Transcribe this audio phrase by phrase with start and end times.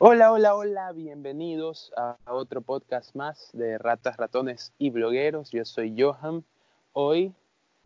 [0.00, 5.52] Hola, hola, hola, bienvenidos a otro podcast más de Ratas, Ratones y Blogueros.
[5.52, 6.42] Yo soy Johan.
[6.92, 7.32] Hoy,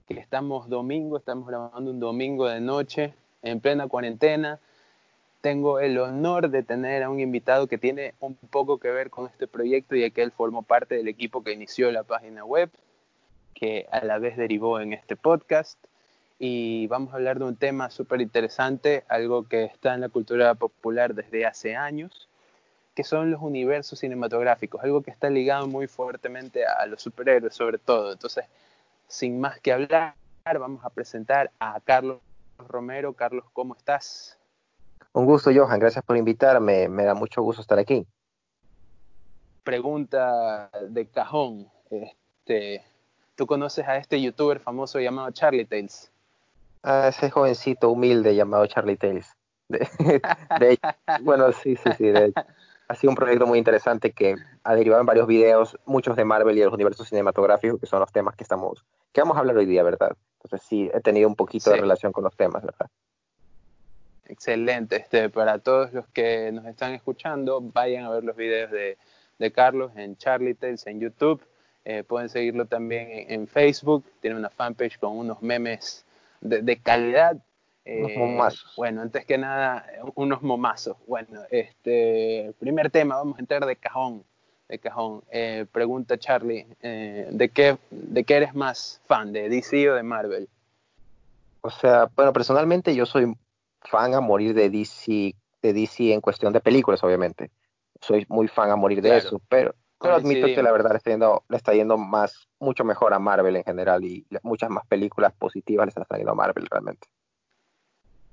[0.07, 4.59] que estamos domingo, estamos grabando un domingo de noche en plena cuarentena,
[5.43, 9.27] tengo el honor de tener a un invitado que tiene un poco que ver con
[9.27, 12.71] este proyecto, ya que él formó parte del equipo que inició la página web,
[13.53, 15.79] que a la vez derivó en este podcast
[16.39, 20.55] y vamos a hablar de un tema súper interesante, algo que está en la cultura
[20.55, 22.29] popular desde hace años,
[22.95, 27.79] que son los universos cinematográficos, algo que está ligado muy fuertemente a los superhéroes sobre
[27.79, 28.13] todo.
[28.13, 28.45] Entonces,
[29.09, 32.21] sin más que hablar, vamos a presentar a Carlos
[32.59, 33.13] Romero.
[33.15, 34.39] Carlos, ¿cómo estás?
[35.13, 38.07] Un gusto, Johan, gracias por invitarme, me da mucho gusto estar aquí.
[39.65, 42.85] Pregunta de cajón, este,
[43.35, 46.13] ¿tú conoces a este youtuber famoso llamado Charlie Tales?
[46.89, 49.37] A ese jovencito humilde llamado Charlie Tales.
[49.69, 50.79] De,
[51.21, 52.13] bueno, sí, sí, sí.
[52.89, 56.57] ha sido un proyecto muy interesante que ha derivado en varios videos, muchos de Marvel
[56.57, 59.59] y de los universos cinematográficos, que son los temas que estamos, que vamos a hablar
[59.59, 60.17] hoy día, ¿verdad?
[60.43, 62.87] Entonces sí, he tenido un poquito de relación con los temas, ¿verdad?
[64.25, 64.97] Excelente.
[64.97, 68.97] Este, para todos los que nos están escuchando, vayan a ver los videos de,
[69.39, 71.43] de Carlos en Charlie Tales en YouTube.
[71.85, 74.05] Eh, pueden seguirlo también en, en, Facebook.
[74.21, 76.07] Tiene una fanpage con unos memes
[76.41, 77.37] de, calidad.
[77.85, 78.75] unos eh, momazos.
[78.77, 80.97] Bueno, antes que nada, unos momazos.
[81.07, 84.25] Bueno, este primer tema, vamos a entrar de cajón.
[84.69, 85.23] De cajón.
[85.31, 90.03] Eh, pregunta Charlie, eh, ¿de, qué, ¿de qué eres más fan, de DC o de
[90.03, 90.49] Marvel?
[91.61, 93.35] O sea, bueno, personalmente yo soy
[93.83, 97.51] fan a morir de DC, de DC en cuestión de películas, obviamente.
[98.01, 101.11] Soy muy fan a morir de eso, pero pero admito que la verdad le está,
[101.11, 105.33] yendo, le está yendo más, mucho mejor a Marvel en general y muchas más películas
[105.33, 107.09] positivas le están saliendo a Marvel realmente.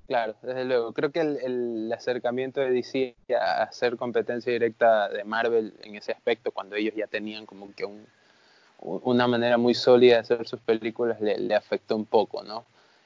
[0.08, 0.94] Claro, desde luego.
[0.94, 6.52] Creo que el, acercamiento de DC a hacer competencia directa de Marvel en ese aspecto,
[6.52, 8.06] cuando ellos ya tenían como que un,
[8.80, 12.66] una manera muy sólida de hacer sus películas, le, le afectó un poco, ¿no?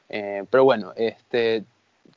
[0.10, 1.64] Eh, pero bueno, este,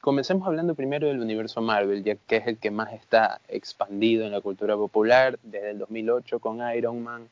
[0.01, 4.33] comencemos hablando primero del universo Marvel, ya que es el que más está expandido en
[4.33, 7.29] la cultura popular, desde el 2008 con Iron Man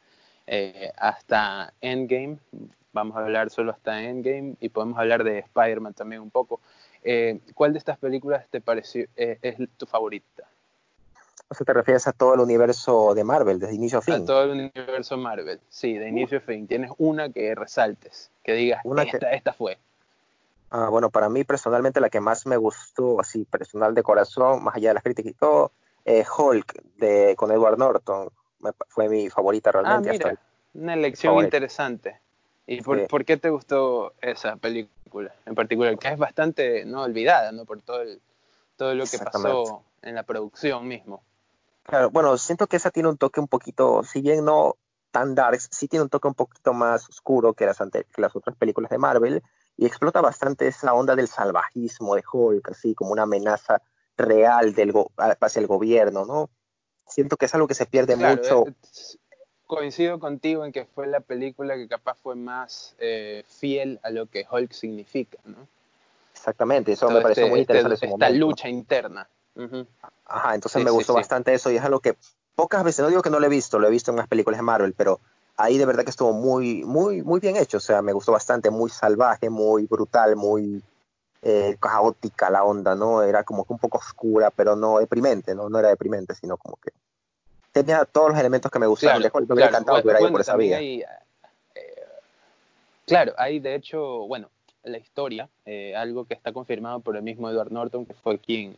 [0.46, 2.38] eh, hasta Endgame.
[2.92, 6.60] Vamos a hablar solo hasta Endgame y podemos hablar de Spider-Man también un poco.
[7.02, 10.44] Eh, ¿Cuál de estas películas te pareció eh, es tu favorita?
[11.48, 14.14] O sea, te refieres a todo el universo de Marvel, desde inicio a fin.
[14.14, 16.68] A todo el universo Marvel, sí, de inicio a fin.
[16.68, 19.78] Tienes una que resaltes, que digas, una esta, esta fue.
[20.70, 24.76] Ah, bueno, para mí personalmente la que más me gustó, así personal de corazón, más
[24.76, 25.72] allá de las críticas y todo,
[26.04, 28.30] eh, Hulk de, con Edward Norton,
[28.88, 30.10] fue mi favorita realmente.
[30.10, 30.38] Ah, mira,
[30.74, 32.20] una elección interesante.
[32.66, 35.98] ¿Y por, qué te gustó esa película en particular?
[35.98, 37.64] Que es bastante no olvidada, ¿no?
[37.64, 38.20] Por todo, el,
[38.76, 41.24] todo lo que pasó en la producción mismo.
[41.82, 44.76] Claro, bueno, siento que esa tiene un toque un poquito, si bien no
[45.10, 48.54] tan dark, sí tiene un toque un poquito más oscuro que las, que las otras
[48.56, 49.42] películas de Marvel,
[49.76, 53.80] y explota bastante esa onda del salvajismo de Hulk, así como una amenaza
[54.16, 56.50] real del hacia el gobierno, ¿no?
[57.06, 58.66] Siento que es algo que se pierde mucho.
[58.66, 58.74] Eh,
[59.66, 64.26] coincido contigo en que fue la película que capaz fue más eh, fiel a lo
[64.26, 65.66] que Hulk significa, ¿no?
[66.34, 68.06] Exactamente, eso me pareció muy este, interesante.
[68.06, 69.28] esta lucha interna.
[70.24, 72.16] Ajá, entonces me gustó bastante eso y es algo que
[72.54, 74.58] pocas veces, no digo que no lo he visto, lo he visto en las películas
[74.58, 75.20] de Marvel, pero
[75.62, 77.76] ahí de verdad que estuvo muy, muy, muy bien hecho.
[77.76, 80.82] O sea, me gustó bastante, muy salvaje, muy brutal, muy
[81.42, 83.22] eh, caótica la onda, ¿no?
[83.22, 85.68] Era como que un poco oscura, pero no deprimente, ¿no?
[85.68, 86.90] No era deprimente, sino como que
[87.72, 89.20] tenía todos los elementos que me gustaban.
[89.20, 90.78] Claro, me hubiera encantado ido por esa vía.
[90.78, 91.02] Hay,
[91.74, 92.04] eh,
[93.06, 94.50] claro, hay de hecho, bueno,
[94.82, 98.76] la historia, eh, algo que está confirmado por el mismo Edward Norton, que fue quien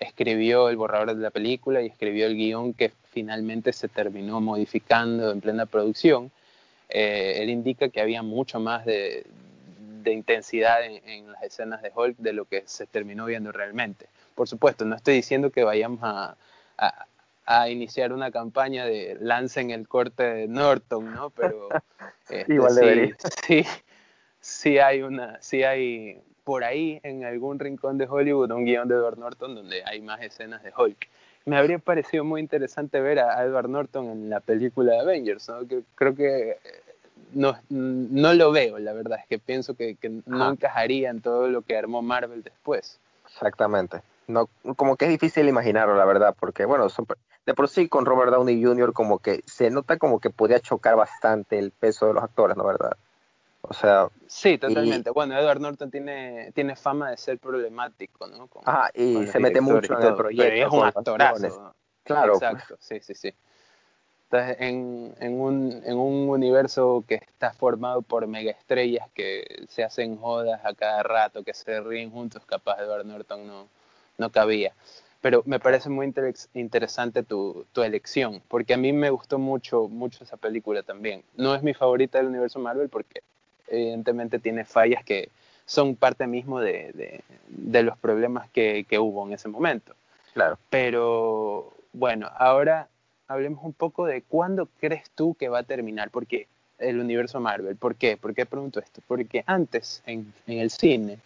[0.00, 5.32] escribió el borrador de la película y escribió el guion que finalmente se terminó modificando
[5.32, 6.30] en plena producción.
[6.90, 9.24] Eh, él indica que había mucho más de,
[10.04, 14.06] intensidad en, las escenas de Hulk de lo que se terminó viendo realmente.
[14.34, 16.36] Por supuesto, no estoy diciendo que vayamos a,
[17.46, 21.30] a, iniciar una campaña de lancen el corte de Norton, ¿no?
[21.30, 21.68] Pero
[22.28, 23.14] este, Igual sí,
[23.46, 23.64] sí,
[24.38, 28.94] sí hay una, sí hay por ahí en algún rincón de Hollywood un guion de
[28.94, 31.08] Edward Norton donde hay más escenas de Hulk.
[31.46, 35.66] Me habría parecido muy interesante ver a Edward Norton en la película de Avengers, ¿no?
[35.66, 36.58] que creo que eh,
[37.34, 39.96] no, no lo veo, la verdad, es que pienso que,
[40.26, 42.98] no encajaría en todo lo que armó Marvel después.
[43.24, 44.02] Exactamente.
[44.26, 46.88] No, como que es difícil imaginarlo, la verdad, porque bueno,
[47.46, 48.92] de por sí con Robert Downey Jr.
[48.92, 52.66] como que se nota como que podía chocar bastante el peso de los actores, ¿no
[52.66, 52.96] verdad?
[53.68, 54.08] O sea.
[54.26, 55.10] Sí, totalmente.
[55.10, 58.48] Bueno, Edward Norton tiene, tiene fama de ser problemático, ¿no?
[58.64, 60.50] ajá, y se mete mucho en el proyecto.
[60.50, 61.74] Pero es un actorazo.
[62.04, 62.34] Claro.
[62.34, 63.34] Exacto, sí, sí, sí.
[64.30, 70.16] Entonces, en, en, un, en un universo que está formado por megaestrellas que se hacen
[70.16, 73.68] jodas a cada rato, que se ríen juntos, capaz Edward Norton no,
[74.18, 74.74] no cabía.
[75.20, 76.12] Pero me parece muy
[76.54, 81.22] interesante tu, tu, elección, porque a mí me gustó mucho, mucho esa película también.
[81.36, 83.22] No es mi favorita del universo Marvel porque
[83.68, 85.30] evidentemente tiene fallas que
[85.64, 89.94] son parte mismo de, de, de los problemas que, que, hubo en ese momento.
[90.32, 90.58] Claro.
[90.70, 92.88] Pero bueno, ahora
[93.26, 96.46] hablemos un poco de cuándo crees tú que va a terminar, porque
[96.78, 97.76] el universo Marvel.
[97.76, 98.16] ¿Por qué?
[98.16, 99.00] ¿Por qué pregunto esto?
[99.06, 101.18] Porque antes en, en el cine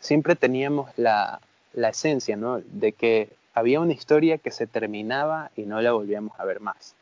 [0.00, 1.40] siempre teníamos la,
[1.72, 2.60] la esencia, ¿no?
[2.60, 6.94] De que había una historia que se terminaba y no la volvíamos a ver más.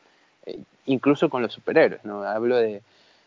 [0.47, 2.23] Eh, incluso con los superhéroes, ¿no?
[2.23, 2.83] Hablo de,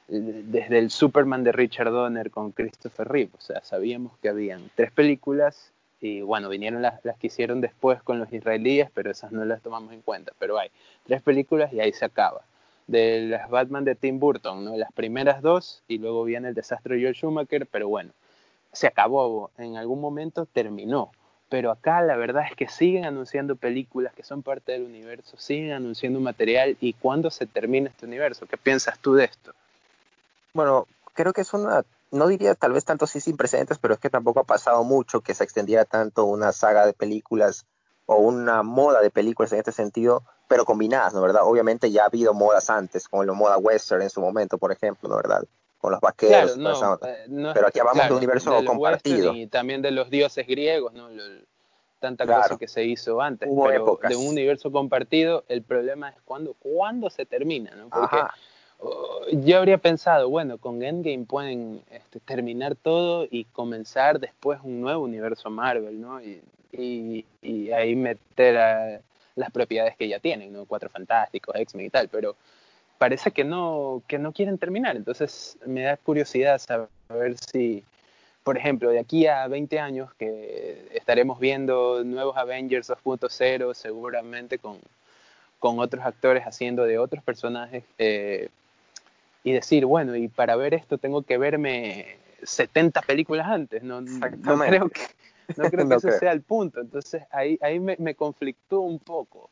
[0.08, 4.92] desde el Superman de Richard Donner con Christopher Reeve, o sea, sabíamos que habían tres
[4.92, 9.44] películas y bueno, vinieron las, las que hicieron después con los israelíes, pero esas no
[9.46, 10.70] las tomamos en cuenta, pero hay
[11.06, 12.42] tres películas y ahí se acaba.
[12.86, 14.78] De las Batman de Tim Burton, ¿no?
[14.78, 18.12] Las primeras dos y luego viene el desastre de George Schumacher, pero bueno,
[18.72, 21.12] se acabó, en algún momento terminó
[21.50, 25.72] pero acá la verdad es que siguen anunciando películas que son parte del universo, siguen
[25.72, 28.46] anunciando material y cuándo se termina este universo.
[28.46, 29.54] ¿Qué piensas tú de esto?
[30.58, 34.00] Bueno, creo que es una, no diría tal vez tanto así sin precedentes, pero es
[34.00, 37.68] que tampoco ha pasado mucho que se extendiera tanto una saga de películas
[38.08, 41.44] o una moda de películas en este sentido, pero combinadas, ¿no verdad?
[41.44, 45.08] Obviamente ya ha habido modas antes, como la moda western en su momento, por ejemplo,
[45.08, 45.44] ¿no verdad?
[45.78, 46.58] con los vaqueros.
[46.58, 49.34] Eh, pero aquí hablamos de un universo compartido.
[49.36, 51.10] Y también de los dioses griegos, ¿no?
[52.00, 53.48] tanta cosa que se hizo antes.
[53.64, 57.90] pero de un universo compartido, el problema es cuándo, cuándo se termina, ¿no?
[57.90, 58.28] Porque oh,
[59.32, 65.04] yo habría pensado, bueno, con Endgame pueden este, terminar todo y comenzar después un nuevo
[65.04, 66.22] universo Marvel, ¿no?
[66.22, 66.42] Y,
[67.74, 69.02] ahí meter
[69.36, 70.66] las propiedades que ya tienen, ¿no?
[70.66, 72.36] Cuatro Fantásticos, X-Men y tal, pero
[72.98, 74.96] parece que no, que no quieren terminar.
[74.96, 77.84] Entonces me da curiosidad saber si,
[78.44, 84.78] por ejemplo, de aquí a 20 años que estaremos viendo nuevos Avengers 2.0 seguramente con,
[85.60, 88.50] con, otros actores haciendo de otros personajes eh,
[89.44, 93.84] y decir, bueno, y para ver esto tengo que verme 70 películas antes.
[93.84, 95.02] No, no creo que,
[95.56, 96.82] no creo que ese sea el punto.
[96.82, 99.50] Entonces ahí, ahí me, me conflictó un poco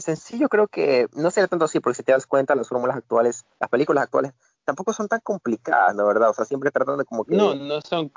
[0.00, 3.44] sencillo creo que no sería tanto así, porque si te das cuenta, las fórmulas actuales,
[3.60, 4.32] las películas actuales,
[4.64, 6.30] tampoco son tan complicadas, la verdad.
[6.30, 7.34] O sea, siempre tratando de como que...
[7.34, 8.10] No, no son...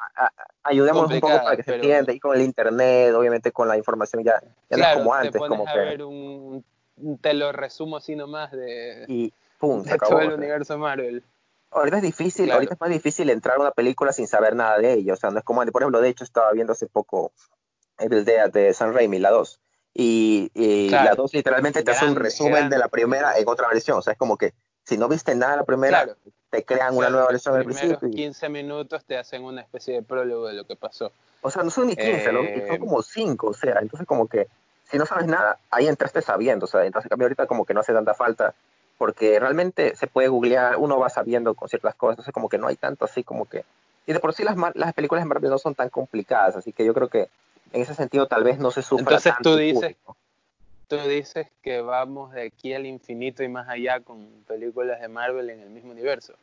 [0.64, 4.24] ayudemos un poco para que se entienda, y con el internet, obviamente con la información
[4.24, 5.42] ya, ya no es como antes.
[5.42, 5.80] como a que...
[5.80, 6.64] ver un,
[7.22, 11.24] te lo resumo así nomás de, y, pum, de todo el universo Marvel.
[11.72, 14.94] Ahorita es difícil, ahorita es más difícil entrar a una película sin saber nada de
[14.94, 15.14] ella.
[15.14, 15.74] O sea, no es como antes.
[15.74, 17.34] Por ejemplo, de hecho, estaba viendo hace poco
[17.98, 19.60] el de, de San Raimi, la 2
[20.00, 23.98] y, la dos literalmente te hace un resumen de la primera en otra versión.
[23.98, 26.08] O sea, es como que si no viste nada de la primera,
[26.52, 27.98] te crean una nueva versión del principio.
[28.00, 31.12] Los 15 minutos te hacen una especie de prólogo de lo que pasó.
[31.42, 33.48] O sea, no son ni 15, son eh, como 5.
[33.48, 34.48] O sea, entonces como que
[34.84, 36.66] si no sabes nada, ahí entraste sabiendo.
[36.66, 38.54] O sea, entonces cambio ahorita como que no hace tanta falta
[38.98, 42.68] porque realmente se puede googlear, uno va sabiendo con ciertas cosas, entonces como que no
[42.68, 43.64] hay tanto así como que...
[44.06, 46.86] Y de por sí las, las películas en Marvel no son tan complicadas, así que
[46.86, 47.30] yo creo que
[47.74, 49.96] en ese sentido tal vez no se sufra Entonces tú dices,
[50.88, 55.50] tú dices que vamos de aquí al infinito y más allá con películas de Marvel
[55.50, 56.34] en el mismo universo.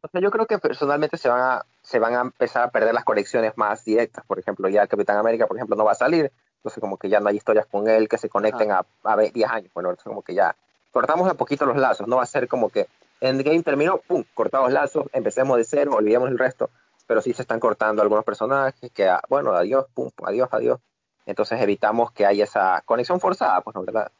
[0.00, 2.94] O sea, yo creo que personalmente se van a se van a empezar a perder
[2.94, 4.24] las conexiones más directas.
[4.26, 6.30] Por ejemplo, ya Capitán América, por ejemplo, no va a salir.
[6.58, 9.48] Entonces, como que ya no hay historias con él que se conecten a, a 10
[9.48, 9.70] años.
[9.72, 10.54] Bueno, entonces como que ya
[10.92, 12.06] cortamos a poquito los lazos.
[12.06, 12.86] No va a ser como que
[13.20, 16.70] Endgame terminó, pum, cortamos lazos, empecemos de cero, olvidemos el resto
[17.08, 20.78] pero sí se están cortando algunos personajes que, ah, bueno, adiós, pum, adiós, adiós.
[21.24, 23.82] Entonces evitamos que haya esa conexión forzada, pues, ¿no?
[23.82, 24.12] ¿verdad?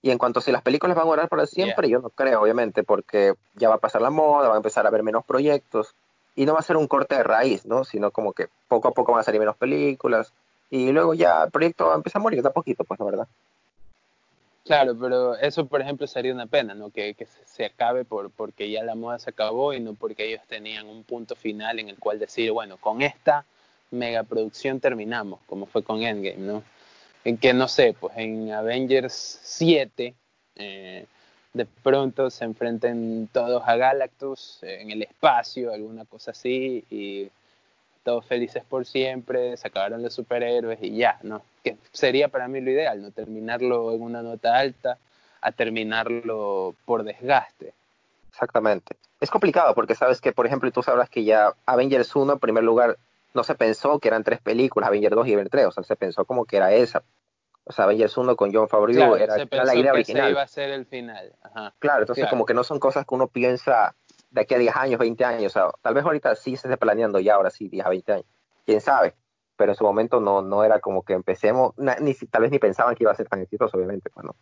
[0.00, 2.40] Y en cuanto a si las películas van a durar para siempre, yo no creo,
[2.40, 5.96] obviamente, porque ya va a pasar la moda, va a empezar a haber menos proyectos,
[6.36, 7.82] y no va a ser un corte de raíz, ¿no?
[7.82, 10.32] Sino como que poco a poco van a salir menos películas,
[10.70, 13.06] y luego ya el proyecto empieza a morir de a poquito, pues, ¿no?
[13.06, 13.26] ¿verdad?
[14.66, 16.90] Claro, pero eso, por ejemplo, sería una pena, ¿no?
[16.90, 20.42] Que, que se acabe por, porque ya la moda se acabó y no porque ellos
[20.48, 23.46] tenían un punto final en el cual decir, bueno, con esta
[23.92, 26.64] megaproducción terminamos, como fue con Endgame, ¿no?
[27.24, 30.14] En que, no sé, pues en Avengers 7,
[30.56, 31.06] eh,
[31.52, 37.30] de pronto se enfrenten todos a Galactus eh, en el espacio, alguna cosa así, y
[38.06, 41.42] todos felices por siempre, se acabaron los superhéroes y ya, ¿no?
[41.64, 43.10] Que sería para mí lo ideal, ¿no?
[43.10, 44.96] Terminarlo en una nota alta
[45.40, 47.74] a terminarlo por desgaste.
[48.30, 48.94] Exactamente.
[49.20, 52.62] es complicado porque sabes que, por ejemplo, tú sabrás que ya Avengers 1, en primer
[52.62, 52.96] lugar,
[53.34, 55.96] no se pensó que eran tres películas, Avengers 2 y Avengers 3, o sea, se
[55.96, 57.02] pensó como que era esa.
[57.64, 60.30] O sea, Avengers 1 con John Favreau era, la idea original.
[60.30, 61.32] iba a ser el final.
[61.80, 63.96] Claro, entonces como que no son cosas que uno piensa
[64.36, 66.76] de aquí a 10 años, 20 años, o sea, tal vez ahorita sí se esté
[66.76, 68.26] planeando ya, ahora sí, 10 a 20 años,
[68.66, 69.14] quién sabe,
[69.56, 72.94] pero en su momento no, no era como que empecemos, ni, tal vez ni pensaban
[72.94, 74.36] que iba a ser tan exitoso, obviamente, pues no.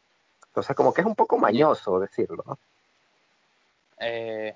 [0.49, 2.59] Entonces como que es un poco mañoso decirlo, ¿no?
[4.01, 4.55] Eh,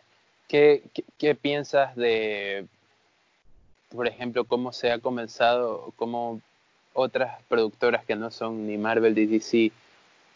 [0.48, 0.82] ¿qué,
[1.16, 2.66] qué, piensas de,
[3.94, 6.40] por ejemplo, cómo se ha comenzado, cómo
[6.94, 9.70] otras productoras que no son ni Marvel ni DC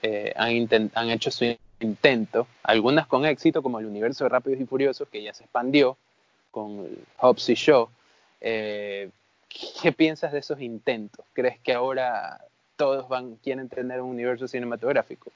[0.02, 4.66] eh, han, han hecho su intento, algunas con éxito, como el universo de Rápidos y
[4.66, 5.96] Furiosos, que ya se expandió
[6.50, 6.86] con
[7.18, 7.88] Hobbs y Shaw.
[8.40, 9.10] Eh,
[9.82, 11.24] ¿Qué piensas de esos intentos?
[11.32, 12.40] ¿Crees que ahora
[12.76, 15.30] todos van quieren tener un universo cinematográfico?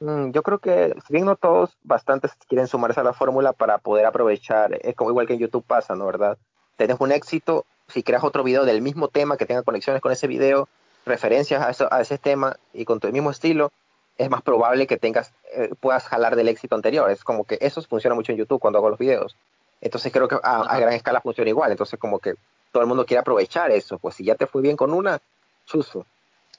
[0.00, 3.78] Mm, yo creo que, si bien no todos, bastantes quieren sumarse a la fórmula para
[3.78, 6.06] poder aprovechar, es como igual que en YouTube pasa, ¿no?
[6.06, 6.38] ¿Verdad?
[6.76, 10.26] Tienes un éxito, si creas otro video del mismo tema que tenga conexiones con ese
[10.26, 10.68] video,
[11.06, 13.72] referencias a, a ese tema y con tu mismo estilo,
[14.18, 17.10] es más probable que tengas, eh, puedas jalar del éxito anterior.
[17.10, 19.36] Es como que eso funciona mucho en YouTube cuando hago los videos.
[19.80, 21.70] Entonces creo que a, gran escala funciona igual.
[21.70, 22.34] Entonces como que
[22.72, 23.98] todo el mundo quiere aprovechar eso.
[23.98, 25.20] Pues si ya te fue bien con una,
[25.66, 26.06] chuzo.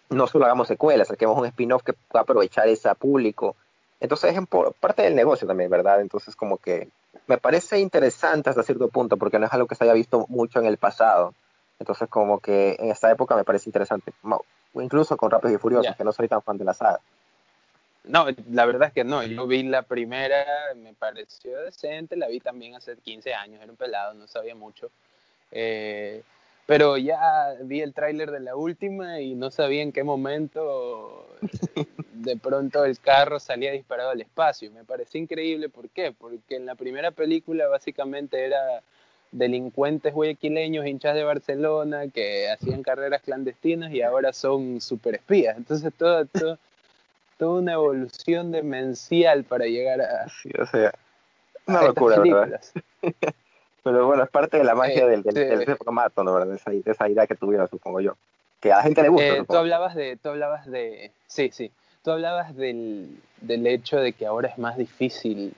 [0.10, 3.56] No solo hagamos secuelas, saquemos un spin-off que pueda aprovechar ese público.
[4.00, 4.42] Entonces es
[4.80, 6.00] parte del negocio también, ¿verdad?
[6.00, 6.90] Entonces como que
[7.26, 10.60] me parece interesante hasta cierto punto porque no es algo que se haya visto mucho
[10.60, 11.34] en el pasado.
[11.80, 14.14] Entonces como que en esta época me parece interesante.
[14.76, 17.00] Incluso con Rápidos y Furiosos, que no soy tan fan de la saga.
[18.08, 19.24] No, la verdad es que no.
[19.24, 20.46] Yo vi la primera,
[20.76, 24.90] me pareció decente, la vi también hace 15 años, era un pelado, no sabía mucho.
[25.52, 26.22] Eh,
[26.66, 31.28] pero ya vi el tráiler de la última y no sabía en qué momento
[32.14, 34.70] de pronto el carro salía disparado al espacio.
[34.72, 36.12] Me pareció increíble, ¿por qué?
[36.12, 38.82] Porque en la primera película básicamente era
[39.32, 45.58] delincuentes guayaquileños hinchas de Barcelona que hacían carreras clandestinas y ahora son super espías.
[45.58, 46.60] Entonces todo, todo
[47.38, 50.28] toda una evolución demencial para llegar a.
[50.30, 50.94] Sí, o sea,
[51.66, 52.62] una locura, ¿verdad?
[53.84, 56.34] Pero bueno, es parte de la magia del, del, formato, ¿no?
[56.34, 56.56] ¿verdad?
[56.56, 58.18] Esa, esa idea que tuvieron, supongo yo.
[58.60, 59.28] Que a la gente le gusta.
[59.28, 61.72] Eh, tú hablabas de, tú hablabas de, sí, sí,
[62.04, 65.54] tú hablabas del, del hecho de que ahora es más difícil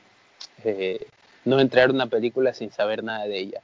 [0.63, 1.07] eh,
[1.45, 3.62] no entrar a una película sin saber nada de ella.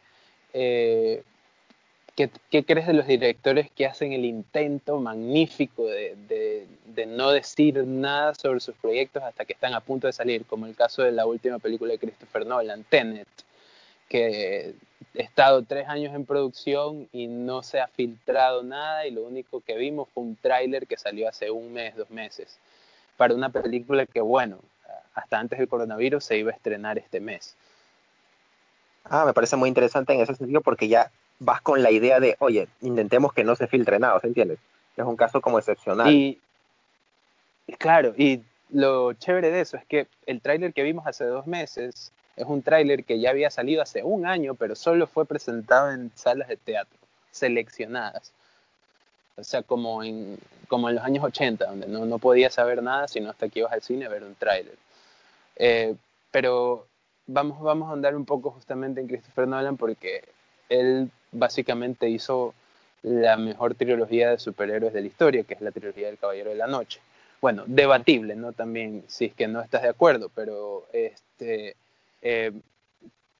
[2.16, 6.66] ¿Qué, crees de los directores que hacen el intento magnífico de,
[7.08, 10.46] no decir nada sobre sus proyectos hasta que están a punto de salir?
[10.46, 13.28] Como el caso de la última película de Christopher Nolan, Tenet,
[14.08, 14.76] que
[15.18, 19.60] ha estado tres años en producción y no se ha filtrado nada y lo único
[19.60, 22.60] que vimos fue un tráiler que salió hace un mes, dos meses,
[23.18, 24.60] para una película que, bueno,
[25.16, 27.58] hasta antes del coronavirus se iba a estrenar este mes.
[29.04, 32.36] Ah, me parece muy interesante en ese sentido porque ya vas con la idea de,
[32.40, 34.58] oye, intentemos que no se filtre nada, ¿se entiende?
[34.96, 36.10] Es un caso como excepcional.
[36.10, 36.40] Y,
[37.78, 42.12] claro, y lo chévere de eso es que el tráiler que vimos hace dos meses
[42.36, 46.12] es un tráiler que ya había salido hace un año, pero solo fue presentado en
[46.16, 46.98] salas de teatro,
[47.32, 48.34] seleccionadas.
[49.38, 50.38] O sea, como en,
[50.70, 53.74] como en los años 80, donde no, no podías saber nada sino hasta que ibas
[53.74, 54.78] al cine a ver un tráiler.
[55.58, 55.96] Eh,
[56.32, 56.88] pero
[57.28, 60.24] vamos, vamos a andar un poco justamente en Christopher Nolan porque
[60.70, 62.54] él básicamente hizo
[63.04, 66.56] la mejor trilogía de superhéroes de la historia, que es la trilogía del Caballero de
[66.56, 67.00] la Noche.
[67.42, 68.54] Bueno, debatible, ¿no?
[68.54, 71.76] También, si es que no estás de acuerdo, pero este,
[72.22, 72.52] eh,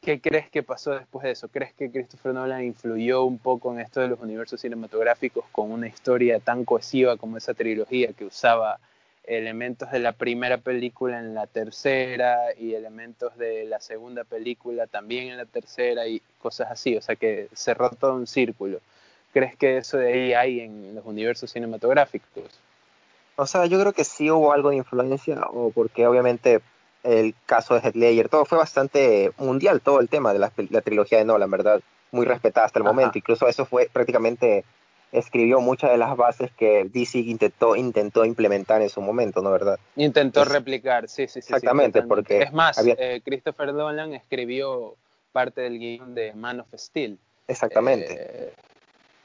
[0.02, 1.48] ¿qué crees que pasó después de eso?
[1.48, 5.88] ¿Crees que Christopher Nolan influyó un poco en esto de los universos cinematográficos con una
[5.88, 8.80] historia tan cohesiva como esa trilogía que usaba
[9.28, 15.30] elementos de la primera película en la tercera y elementos de la segunda película también
[15.30, 18.80] en la tercera y cosas así, o sea que cerró todo un círculo.
[19.34, 22.44] ¿Crees que eso de ahí hay en los universos cinematográficos?
[23.36, 26.62] O sea, yo creo que sí hubo algo de influencia, o porque obviamente
[27.04, 30.50] el caso de Heath todo fue bastante mundial, todo el tema de la,
[30.82, 31.82] trilogía de Nolan, ¿verdad?
[32.12, 33.18] Muy respetada hasta el momento.
[33.18, 34.64] Incluso eso fue prácticamente
[35.18, 39.80] escribió muchas de las bases que DC intentó, intentó implementar en su momento, ¿no verdad?
[39.96, 41.54] Intentó replicar, sí, sí, sí.
[41.54, 42.44] Exactamente, porque...
[42.44, 44.96] Es más, eh, Christopher Nolan escribió
[45.32, 47.20] parte del guion de Man of Steel.
[47.48, 48.16] Exactamente.
[48.18, 48.54] Eh,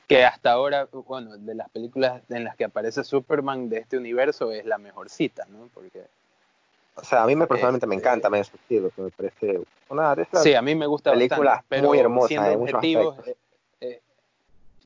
[0.07, 4.51] que hasta ahora, bueno, de las películas en las que aparece Superman de este universo
[4.51, 5.69] es la mejor cita, ¿no?
[5.73, 6.03] Porque...
[6.97, 10.27] O sea, a mí me personalmente me encanta Man of Steel, me parece una de
[10.43, 13.17] Sí, a mí me gusta película pero muy hermosa, siendo objetivos,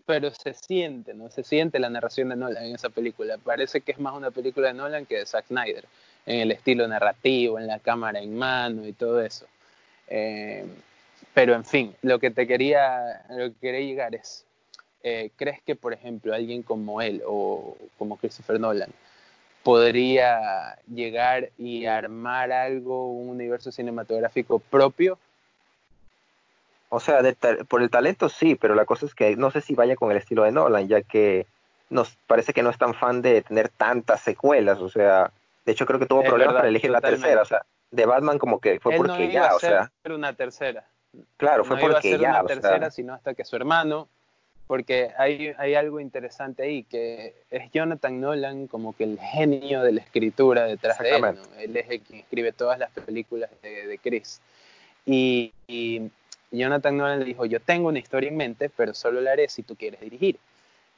[0.07, 1.31] pero se siente, ¿no?
[1.31, 3.39] Se siente la narración de Nolan en esa película.
[3.39, 5.85] Parece que es más una película de Nolan que de Zack Snyder,
[6.27, 9.47] en el estilo narrativo, en la cámara en mano y todo eso.
[10.09, 10.67] Eh,
[11.33, 14.45] pero en fin, lo que te quería, lo que quería llegar es,
[15.03, 18.91] eh, ¿crees que, por ejemplo, alguien como él o como Christopher Nolan
[19.63, 25.19] podría llegar y armar algo, un universo cinematográfico propio?
[26.95, 27.21] O sea,
[27.69, 30.17] por el talento sí, pero la cosa es que no sé si vaya con el
[30.17, 31.45] estilo de Nolan, ya que
[31.91, 35.33] nos parece que no es tan fan de tener tantas secuelas, o sea,
[35.67, 38.61] de hecho creo que tuvo problemas para elegir la tercera, o sea, de Batman como
[38.61, 40.85] que fue porque ya, o sea, una tercera.
[41.37, 44.09] Claro, fue no porque iba a ser una tercera, sino hasta que su hermano,
[44.69, 49.93] porque hay, hay algo interesante ahí, que es Jonathan Nolan como que el genio de
[49.95, 51.43] la escritura detrás de él, ¿no?
[51.59, 54.41] Él es el que escribe todas las películas de, de Chris.
[55.07, 56.11] Y, y
[56.57, 59.63] Jonathan Nolan le dijo, yo tengo una historia en mente, pero solo la haré si
[59.63, 60.39] tú quieres dirigir.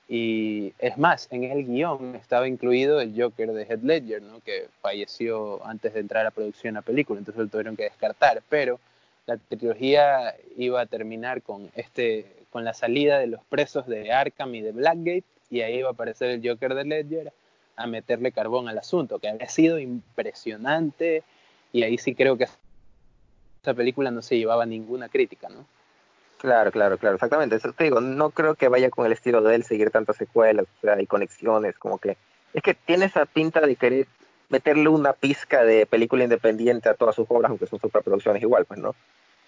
[0.08, 4.40] Y es más, en el guion estaba incluido el Joker de Heath Ledger, ¿no?
[4.40, 8.42] que falleció antes de entrar a producción la película, entonces lo tuvieron que descartar.
[8.48, 8.78] Pero
[9.26, 14.54] la trilogía iba a terminar con, este, con la salida de los presos de Arkham
[14.54, 17.32] y de Blackgate, y ahí iba a aparecer el Joker de Ledger
[17.76, 21.25] a meterle carbón al asunto, que había sido impresionante,
[21.72, 22.46] y ahí sí creo que
[23.66, 25.66] esa película no se llevaba ninguna crítica, ¿no?
[26.38, 27.56] Claro, claro, claro, exactamente.
[27.56, 30.66] Eso te digo, no creo que vaya con el estilo de él seguir tantas secuelas,
[30.66, 32.16] o sea, y conexiones, como que
[32.54, 34.06] es que tiene esa pinta de querer
[34.49, 38.78] meterle una pizca de película independiente a todas sus obras, aunque son superproducciones igual, pues,
[38.78, 38.94] ¿no?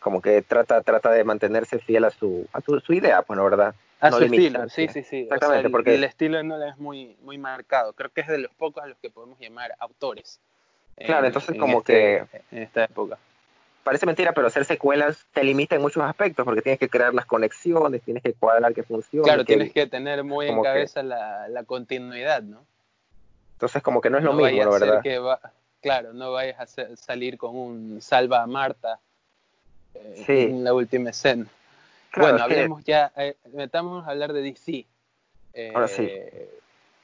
[0.01, 3.75] Como que trata, trata de mantenerse fiel a su, a su, idea, pues, ¿no, verdad?
[4.01, 5.21] A su estilo, sí, sí, sí.
[5.21, 7.93] Exactamente, porque el estilo no es muy, muy marcado.
[7.93, 10.41] Creo que es de los pocos a los que podemos llamar autores.
[10.97, 12.57] Claro, entonces como este, que...
[12.57, 13.19] En esta época
[13.89, 17.25] parece mentira, pero hacer secuelas te limita en muchos aspectos, porque tienes que crear las
[17.25, 19.25] conexiones, tienes que cuadrar que funcione.
[19.25, 22.67] Claro, tienes que tener muy en cabeza la, la, continuidad, ¿no?
[23.55, 25.03] Entonces, como que no es lo mismo, la verdad.
[25.03, 25.19] Que
[25.81, 29.01] claro, no vayas a salir con un salva a Marta
[29.95, 31.47] eh, en la última escena.
[32.15, 34.85] bueno, hablemos ya, eh, metamos a hablar de DC.
[35.75, 36.07] Ahora sí.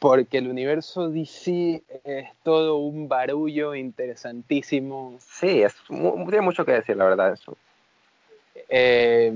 [0.05, 5.17] Porque el universo DC es todo un barullo interesantísimo.
[5.19, 7.57] Sí, es, tiene mucho que decir, la verdad, eso.
[8.69, 9.33] Eh,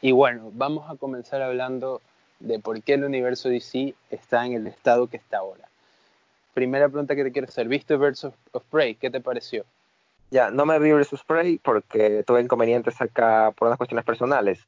[0.00, 2.02] y bueno, vamos a comenzar hablando
[2.40, 5.68] de por qué el universo DC está en el estado que está ahora.
[6.52, 8.34] Primera pregunta que te quiero hacer, ¿viste Birds of,
[8.72, 8.96] Prey?
[8.96, 9.64] ¿Qué te pareció?
[10.32, 14.66] Ya, no me vi Birds of Prey porque tuve inconvenientes acá por unas cuestiones personales.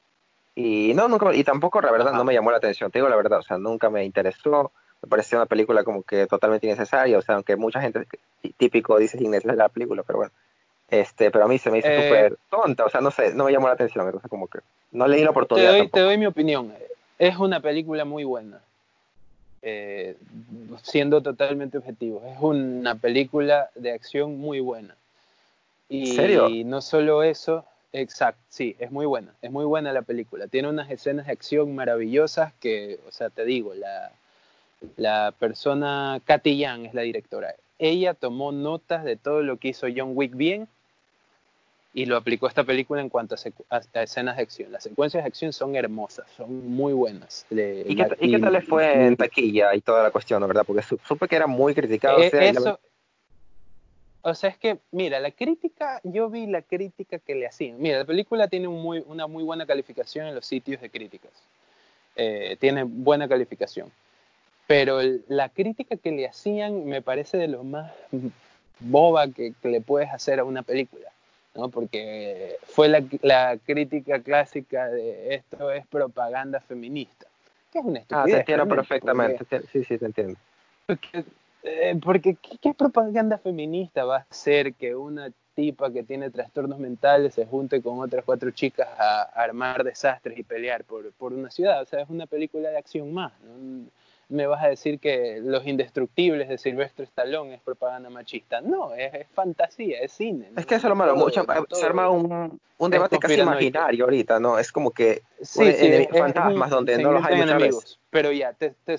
[0.55, 3.15] Y no, nunca, y tampoco la verdad no me llamó la atención, te digo la
[3.15, 7.21] verdad, o sea, nunca me interesó, me pareció una película como que totalmente innecesaria, o
[7.21, 8.05] sea, aunque mucha gente
[8.57, 10.33] típico dice innecesaria la película, pero bueno,
[10.89, 13.45] este, pero a mí se me hizo eh, súper tonta, o sea, no sé, no
[13.45, 14.59] me llamó la atención, entonces como que
[14.91, 15.71] no leí la oportunidad.
[15.71, 16.73] Te doy, te doy mi opinión,
[17.17, 18.59] es una película muy buena,
[19.61, 20.17] eh,
[20.83, 24.95] siendo totalmente objetivo, es una película de acción muy buena.
[25.87, 26.49] Y ¿En serio?
[26.65, 30.47] no solo eso, Exacto, sí, es muy buena, es muy buena la película.
[30.47, 34.11] Tiene unas escenas de acción maravillosas que, o sea, te digo, la,
[34.95, 37.53] la persona, Katy Young es la directora.
[37.79, 40.67] Ella tomó notas de todo lo que hizo John Wick bien
[41.93, 43.35] y lo aplicó a esta película en cuanto
[43.69, 44.71] a, escenas de acción.
[44.71, 47.45] Las secuencias de acción son hermosas, son muy buenas.
[47.49, 50.63] ¿Y, qué, ¿Y, qué, tal le fue en taquilla y toda la cuestión, verdad?
[50.65, 52.21] Porque supe que era muy criticado.
[52.21, 52.79] Eh, eso,
[54.23, 57.81] o sea, es que, mira, la crítica, yo vi la crítica que le hacían.
[57.81, 61.31] Mira, la película tiene muy, una muy buena calificación en los sitios de críticas.
[62.15, 63.91] Eh, tiene buena calificación.
[64.67, 67.91] Pero la crítica que le hacían me parece de lo más
[68.79, 71.09] boba que, le puedes hacer a una película.
[71.55, 71.69] ¿no?
[71.69, 77.25] Porque fue la, la, crítica clásica de esto es propaganda feminista.
[77.71, 78.23] Que es una estupidez.
[78.23, 79.61] Ah, te entiendo perfectamente.
[79.71, 80.37] Sí, sí, te entiendo.
[80.85, 81.25] Porque
[81.63, 87.35] eh, porque ¿qué, propaganda feminista va a hacer que una tipa que tiene trastornos mentales
[87.35, 91.81] se junte con otras cuatro chicas a, armar desastres y pelear por, por, una ciudad?
[91.81, 93.33] O sea, es una película de acción más.
[93.41, 93.85] ¿no?
[94.29, 98.61] Me vas a decir que Los Indestructibles de Silvestre Stallone es propaganda machista.
[98.61, 100.51] No, es, fantasía, es cine.
[100.55, 101.17] Es que eso es lo malo.
[101.17, 104.57] Mucho, se arma un, un debate casi imaginario ahorita, ¿no?
[104.57, 107.99] Es como que sí, sí, fantasmas donde no los hay enemigos.
[108.09, 108.95] Pero ya, te, te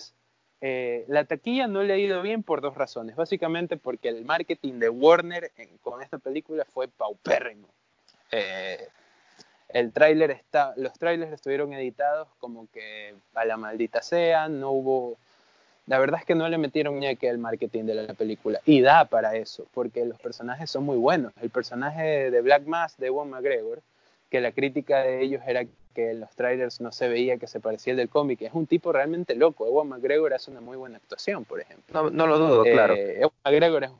[0.65, 3.17] eh, la taquilla no le ha ido bien por dos razones.
[3.17, 5.51] Básicamente porque el marketing de Warner
[5.83, 7.67] con esta película fue paupérrimo.
[8.31, 8.87] Eh,
[9.71, 15.19] el tráiler está, los trailers estuvieron editados como que a la maldita sea, no hubo,
[15.87, 18.83] la verdad es que no le metieron ni que el marketing de la película y
[18.83, 21.33] da para eso, porque los personajes son muy buenos.
[21.43, 23.83] El personaje de Black Mass de Ewan McGregor,
[24.31, 27.61] que la crítica de ellos era que en los trailers no se veía que se
[27.61, 28.43] parecía el del cómic.
[28.43, 29.67] Es un tipo realmente loco.
[29.67, 32.11] Ewan McGregor hace una muy buena actuación, por ejemplo.
[32.11, 32.95] No, lo dudo, claro.
[32.95, 33.91] Eh, Ewan McGregor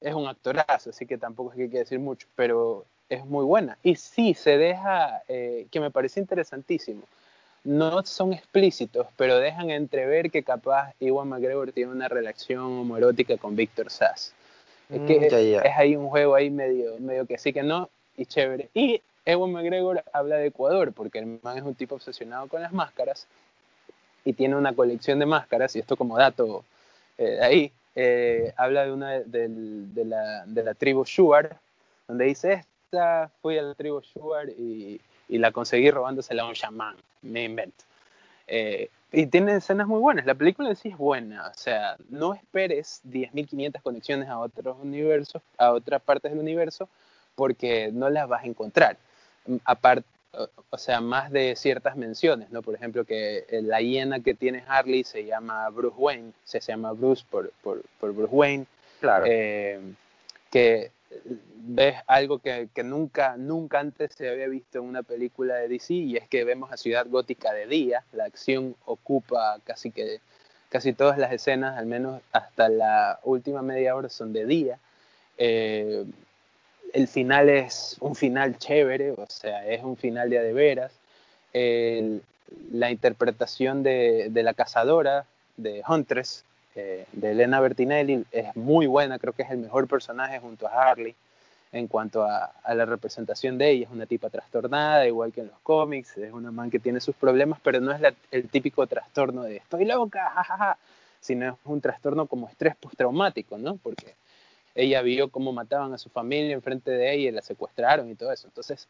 [0.00, 2.26] es, un actorazo, así que tampoco es que hay que decir mucho.
[2.34, 3.78] Pero es muy buena.
[3.82, 7.02] Y sí, se deja, eh, que me parece interesantísimo.
[7.64, 13.56] No son explícitos, pero dejan entrever que capaz Iwan McGregor tiene una relación homoerótica con
[13.56, 14.32] Victor Sass.
[14.88, 18.26] Es que mm, es ahí un juego ahí medio, medio que sí que no, y
[18.26, 18.68] chévere.
[18.72, 22.72] Y Ewan McGregor habla de Ecuador, porque el man es un tipo obsesionado con las
[22.72, 23.26] máscaras
[24.24, 26.64] y tiene una colección de máscaras, y esto como dato
[27.18, 31.58] eh, ahí, eh, habla de una de, la, de la tribu Shuar,
[32.08, 36.54] donde dice, esta fui a la tribu Shuar y, y la conseguí robándosela a un
[36.54, 37.84] chamán, me invento.
[38.46, 40.26] Eh, y tiene escenas muy buenas.
[40.26, 41.48] La película en sí es buena.
[41.48, 46.88] O sea, no esperes 10.500 conexiones a otros universos, a otras partes del universo,
[47.34, 48.96] porque no las vas a encontrar.
[49.64, 50.08] Aparte,
[50.70, 52.62] o sea, más de ciertas menciones, ¿no?
[52.62, 57.24] Por ejemplo, que la hiena que tiene Harley se llama Bruce Wayne, se llama Bruce
[57.30, 58.66] por, por, por Bruce Wayne.
[59.00, 59.24] Claro.
[59.28, 59.80] Eh,
[60.50, 60.90] que
[61.68, 66.16] ves algo que, nunca, nunca antes se había visto en una película de DC y
[66.16, 70.20] es que vemos a Ciudad Gótica de día, la acción ocupa casi que
[70.68, 74.78] casi todas las escenas, al menos hasta la última media hora son de día.
[75.38, 76.04] Eh,
[76.92, 80.92] el final es un final chévere, o sea, es un final de a de veras.
[82.72, 86.44] la interpretación de, de, la cazadora, de Huntress,
[86.76, 90.90] eh, de Elena Bertinelli es muy buena, creo que es el mejor personaje junto a
[90.90, 91.14] Harley
[91.72, 93.86] en cuanto a, la representación de ella.
[93.86, 97.16] Es una tipa trastornada, igual que en los cómics, es una man que tiene sus
[97.16, 100.76] problemas, pero no es el típico trastorno de estoy loca, jajaja,
[101.18, 103.76] sino es un trastorno como estrés postraumático, ¿no?
[103.76, 104.14] Porque
[104.76, 108.30] ella vio cómo mataban a su familia enfrente de ella y la secuestraron y todo
[108.30, 108.46] eso.
[108.46, 108.88] Entonces,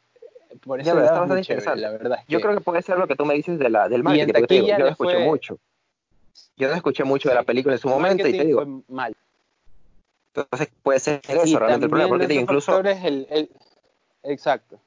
[0.65, 2.19] por eso es muy chévere, la verdad.
[2.29, 4.67] yo creo que puede ser lo que tú me dices de la, del marketing, que
[4.67, 5.59] yo lo escuché mucho.
[6.57, 8.83] Yo no escuché mucho de la película en su momento y te digo.
[8.89, 9.15] mal.
[10.35, 12.81] Entonces puede ser eso realmente el problema, porque incluso.
[12.81, 13.51] El, el,
[14.23, 14.79] exacto.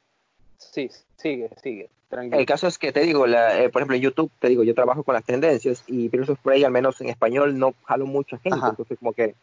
[0.58, 1.90] Sí, sigue, sigue.
[2.12, 4.74] El caso es que te digo, la, eh, por ejemplo en YouTube, te digo, yo
[4.74, 8.38] trabajo con las tendencias y Birds of Prey, al menos en español, no jalo mucha
[8.40, 8.60] gente.
[8.68, 9.36] Entonces, como que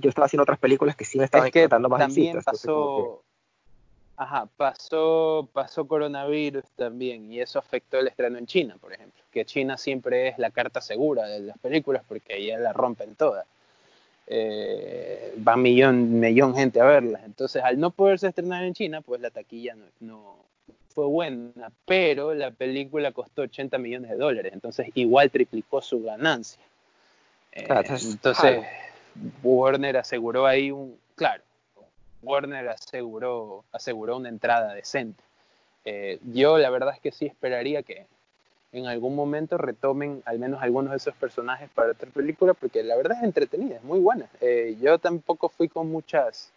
[0.00, 3.22] yo estaba haciendo otras películas que sí me estaban es más también pasó,
[4.16, 9.44] Ajá, pasó, pasó coronavirus también y eso afectó el estreno en China, por ejemplo, que
[9.44, 13.44] China siempre es la carta segura de las películas porque allá la rompen todas.
[14.26, 17.22] Eh, va millón, millón gente a verlas.
[17.24, 20.36] Entonces, al no poderse estrenar en China, pues la taquilla no, no
[20.94, 26.62] fue buena, pero la película costó 80 millones de dólares, entonces igual triplicó su ganancia.
[27.50, 28.64] Eh, entonces,
[29.42, 31.42] Warner aseguró ahí un, claro,
[32.22, 35.22] Warner aseguró, aseguró una entrada decente.
[35.84, 38.06] Eh, yo la verdad es que sí esperaría que
[38.72, 42.96] en algún momento retomen al menos algunos de esos personajes para otra película, porque la
[42.96, 44.28] verdad es entretenida, es muy buena.
[44.40, 46.50] Eh, yo tampoco fui con muchas,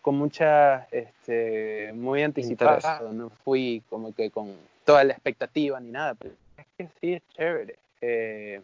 [0.00, 6.14] con muchas, este, muy anticipado, no fui como que con toda la expectativa ni nada,
[6.14, 7.76] pero es que sí es chévere.
[8.00, 8.60] Eh,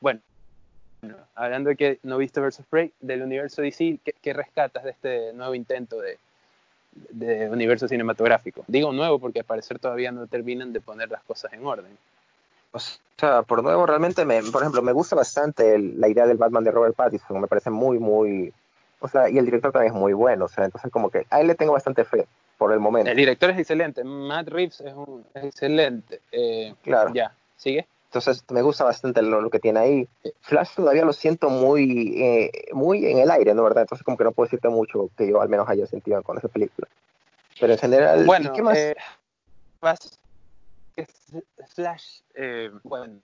[0.00, 0.20] bueno,
[1.34, 5.54] hablando de que no viste versus Prey, del universo DC, ¿qué, rescatas de este nuevo
[5.54, 6.18] intento de,
[7.48, 8.64] universo cinematográfico?
[8.66, 11.96] Digo nuevo porque al parecer todavía no terminan de poner las cosas en orden.
[12.72, 12.78] O
[13.16, 16.72] sea, por nuevo, realmente, me, por ejemplo, me gusta bastante la idea del Batman de
[16.72, 18.52] Robert Pattinson, me parece muy, muy,
[18.98, 21.40] o sea, y el director también es muy bueno, o sea, entonces como que a
[21.40, 22.26] él le tengo bastante fe
[22.58, 23.10] por el momento.
[23.10, 26.20] El director es excelente, Matt Reeves es un excelente.
[26.32, 27.12] Eh, claro.
[27.14, 27.86] Ya, ¿sigue?
[28.14, 30.08] Entonces me gusta bastante lo, que tiene ahí.
[30.42, 33.64] Flash todavía lo siento muy, eh, muy en el aire, ¿no?
[33.64, 33.82] ¿Verdad?
[33.82, 36.46] Entonces como que no puedo decirte mucho que yo al menos haya sentido con esa
[36.46, 36.86] película.
[37.58, 38.78] Pero en general, bueno, ¿qué más?
[38.78, 38.94] Eh,
[41.74, 43.18] Flash, eh, bueno,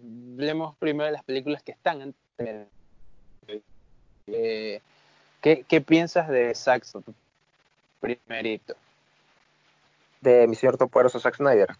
[0.00, 2.12] hablemos primero de las películas que están
[4.26, 4.80] eh,
[5.40, 7.04] ¿qué, ¿Qué piensas de Saxon?
[8.00, 8.74] Primerito.
[10.20, 11.76] De mi señor topoderoso Zack Snyder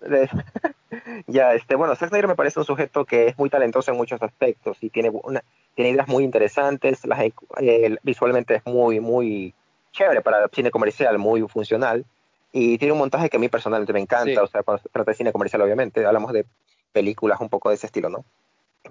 [1.26, 4.22] ya, este, bueno, Zack Snyder me parece un sujeto que es muy talentoso en muchos
[4.22, 5.42] aspectos y tiene, una,
[5.74, 7.20] tiene ideas muy interesantes, las,
[7.60, 9.54] eh, visualmente es muy, muy
[9.92, 12.04] chévere para el cine comercial, muy funcional
[12.52, 15.10] y tiene un montaje que a mí personalmente me encanta, o sea, cuando se trata
[15.10, 16.46] de cine comercial obviamente, hablamos de
[16.92, 18.24] películas un poco de ese estilo, ¿no?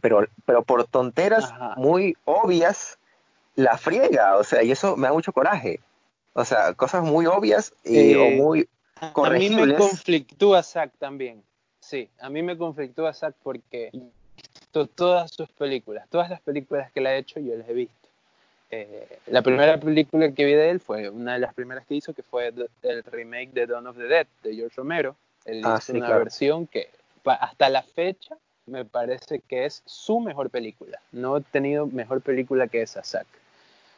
[0.02, 3.00] Pero, pero por tonteras muy obvias
[3.56, 5.80] la friega, o sea, y eso me da mucho coraje.
[6.34, 8.68] O sea, cosas muy obvias y, o eh,
[9.02, 11.44] a mí me conflictúa Zack también.
[11.80, 13.92] Sí, a mí me conflictúa Zack porque
[14.86, 17.96] todas sus películas, todas las películas que le ha hecho yo las he visto.
[18.70, 22.14] Eh, la primera película que vi de él fue una de las primeras que hizo,
[22.14, 25.16] que fue el remake de Dawn of the Dead de George Romero.
[25.46, 26.90] Él ah, hizo una versión que
[27.24, 31.00] hasta la fecha me parece que es su mejor película.
[31.14, 33.28] No he tenido mejor película que esa Zack.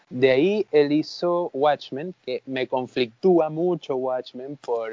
[0.10, 4.92] De ahí él hizo Watchmen, que me conflictúa mucho Watchmen por,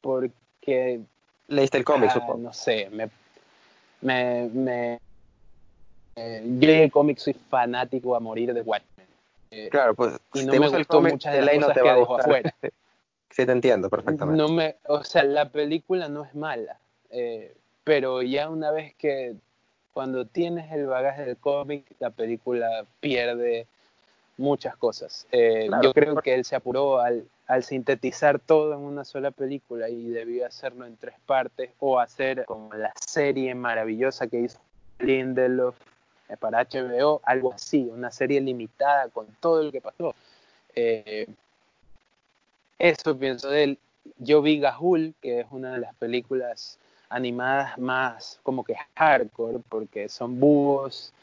[0.00, 1.00] porque...
[1.48, 3.08] ¿Leíste el cómic, ah, No sé, me...
[4.00, 5.00] me, me
[6.16, 9.06] eh, yo cómic soy fanático a morir de Watchmen.
[9.50, 12.54] Eh, claro, pues y no me gustó muchas de las cosas que dejó afuera.
[13.30, 14.40] sí, te entiendo perfectamente.
[14.40, 16.78] No me, o sea, la película no es mala,
[17.10, 19.34] eh, pero ya una vez que
[19.92, 23.66] cuando tienes el bagaje del cómic, la película pierde
[24.36, 25.26] muchas cosas.
[25.32, 27.26] Eh, yo creo que él se apuró al,
[27.62, 32.72] sintetizar todo en una sola película y debió hacerlo en tres partes o hacer como
[32.72, 34.58] la serie maravillosa que hizo
[34.98, 35.76] Lindelof
[36.28, 40.14] eh, para HBO, algo así, una serie limitada con todo lo que pasó.
[40.74, 41.26] Eh,
[42.78, 43.78] eso pienso de él.
[44.18, 50.08] Yo vi Gahul, que es una de las películas animadas más como que hardcore, porque
[50.08, 51.13] son búhos,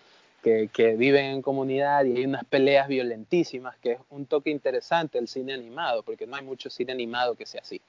[0.41, 5.27] que, viven en comunidad y hay unas peleas violentísimas, que es un toque interesante el
[5.27, 7.81] cine animado, porque no hay mucho cine animado que sea así.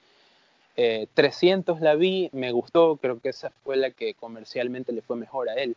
[0.75, 5.15] 300 eh, la vi, me gustó, creo que esa fue la que comercialmente le fue
[5.15, 5.75] mejor a él,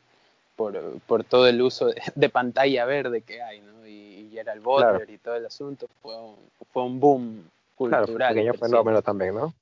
[0.55, 3.87] por, por todo el uso de, pantalla verde que hay, ¿no?
[3.87, 6.37] Y, era el Butler y todo el asunto, fue un,
[6.71, 8.05] fue un boom cultural.
[8.05, 9.55] Claro, pequeño fenómeno también, ¿no?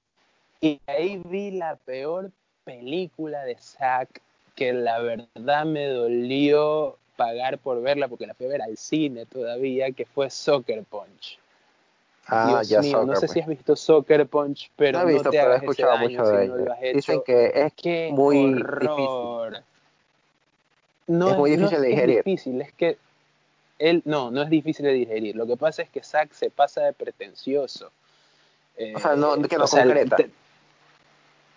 [0.61, 2.33] Y ahí vi la peor
[2.65, 4.21] película de Zack
[4.57, 9.27] que la verdad me dolió pagar por verla porque la fui a ver al cine
[9.27, 11.39] todavía, que fue Soccer Punch.
[12.27, 15.41] Ah, ya mío, no sé si has visto Soccer Punch, pero no, he visto, te
[15.41, 19.63] hagas he escuchado mucho de no Dicen que es que muy horror.
[21.07, 22.19] No es muy difícil de digerir.
[22.21, 22.97] Es difícil, es que
[23.79, 25.37] él no, no es difícil de digerir.
[25.37, 27.91] Lo que pasa es que Zack se pasa de pretencioso.
[28.95, 30.17] o sea, no, que no concreta.
[30.17, 30.31] Te,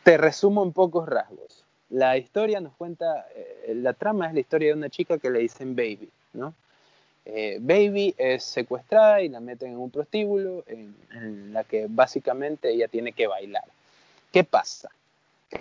[0.04, 1.64] te resumo en pocos rasgos.
[1.90, 5.40] La historia nos cuenta, eh, la trama es la historia de una chica que le
[5.40, 6.54] dicen Baby, ¿no?
[7.26, 12.88] Eh, Baby es secuestrada y la meten en un prostíbulo en, la que básicamente ella
[12.88, 13.64] tiene que bailar.
[14.32, 14.90] ¿Qué pasa?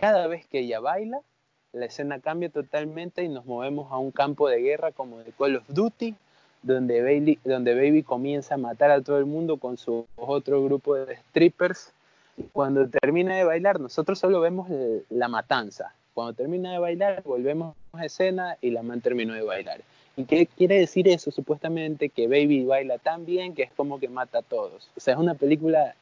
[0.00, 1.20] Cada vez que ella baila,
[1.72, 5.56] la escena cambia totalmente y nos movemos a un campo de guerra como de Call
[5.56, 6.14] of Duty,
[6.62, 10.94] donde Baby, donde Baby comienza a matar a todo el mundo con su otro grupo
[10.94, 11.92] de strippers.
[12.52, 14.68] Cuando termina de bailar, nosotros solo vemos
[15.10, 19.83] la matanza, cuando termina de bailar, volvemos a escena y la man terminó de bailar.
[20.16, 21.31] ¿Y qué quiere decir eso?
[21.31, 24.88] Supuestamente que Baby baila tan bien que es como que mata a todos.
[24.96, 25.94] O sea, es una película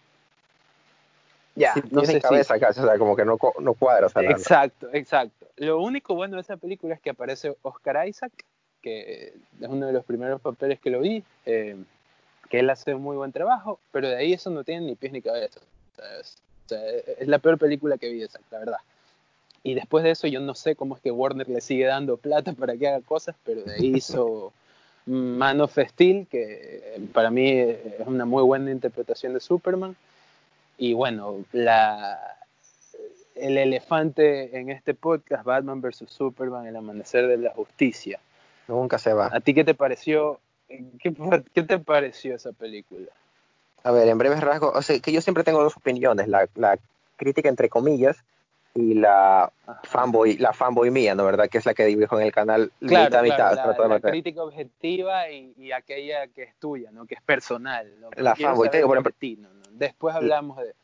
[1.56, 4.06] ya, no sé cabeza o sea, como que no, no cuadra.
[4.22, 5.48] exacto, exacto.
[5.56, 8.30] Lo único bueno de esa película es que aparece Oscar Isaac,
[8.82, 11.74] que es uno de los primeros papeles que lo vi, eh,
[12.48, 15.12] que él hace un muy buen trabajo, pero de ahí eso no tiene ni pies
[15.12, 15.58] ni cabeza.
[16.20, 16.36] es,
[17.18, 18.78] es, la peor película que vi, esa, la verdad.
[19.66, 22.52] Y después de eso yo no sé cómo es que Warner le sigue dando plata
[22.52, 24.52] para que haga cosas, pero de ahí hizo
[25.06, 29.96] Man of Steel, que para mí es una muy buena interpretación de Superman.
[30.76, 32.36] Y bueno, la,
[33.34, 36.04] el elefante en este podcast, Batman vs.
[36.08, 38.20] Superman, el amanecer de la justicia.
[38.68, 39.30] Nunca se va.
[39.32, 40.40] ¿A ti qué te pareció?
[40.68, 41.14] ¿Qué,
[41.54, 43.08] qué te pareció esa película?
[43.82, 46.78] A ver, en breves rasgos, o sea, que yo siempre tengo dos opiniones, la, la
[47.16, 48.16] crítica entre comillas
[48.74, 49.52] y la
[49.84, 51.24] fanboy, la fanboy mía, ¿no?
[51.24, 51.48] ¿Verdad?
[51.48, 53.78] Que es la que dibujo en el canal claro, mitad, mitad.
[53.78, 57.06] La, la crítica objetiva y, aquella que es tuya, ¿no?
[57.06, 57.94] Que es personal.
[58.00, 58.10] ¿no?
[58.16, 59.14] La fanboy, te digo, por ejemplo.
[59.70, 60.74] Después hablamos de,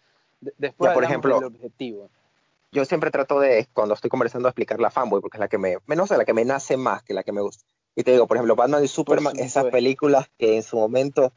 [0.58, 2.10] después por ejemplo, del objetivo.
[2.72, 5.76] Yo siempre trato de, cuando estoy conversando, explicar la fanboy, porque es la que me,
[5.88, 7.64] no sé, la que me nace más que la que me gusta.
[7.96, 11.32] Y te digo, por ejemplo, Batman y Superman, esas películas que en su momento,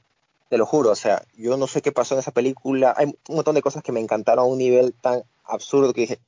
[0.49, 3.35] te lo juro, o sea, yo no sé qué pasó en esa película, hay un
[3.35, 6.19] montón de cosas que me encantaron a un nivel tan absurdo que dije,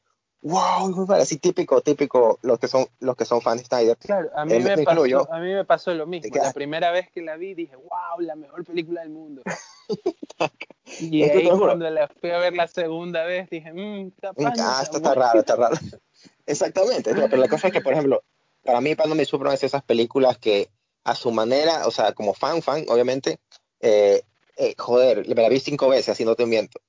[0.42, 3.98] wow, así típico, típico los que son los que son fans de Snyder.
[3.98, 6.30] Claro, a mí, eh, me, pasó, a mí me pasó lo mismo.
[6.36, 9.42] La primera vez que la vi dije, wow, la mejor película del mundo.
[11.00, 14.12] y ahí cuando la fui a ver la segunda vez dije, mmm,
[14.60, 15.76] ah, esto está raro, está raro.
[16.46, 18.24] Exactamente, pero la cosa es que, por ejemplo,
[18.64, 20.70] para mí Pando Me Superman es esas películas que
[21.04, 23.40] a su manera, o sea, como fan, fan, obviamente,
[23.80, 24.22] eh,
[24.58, 26.80] eh, joder, me la vi cinco veces, así no te miento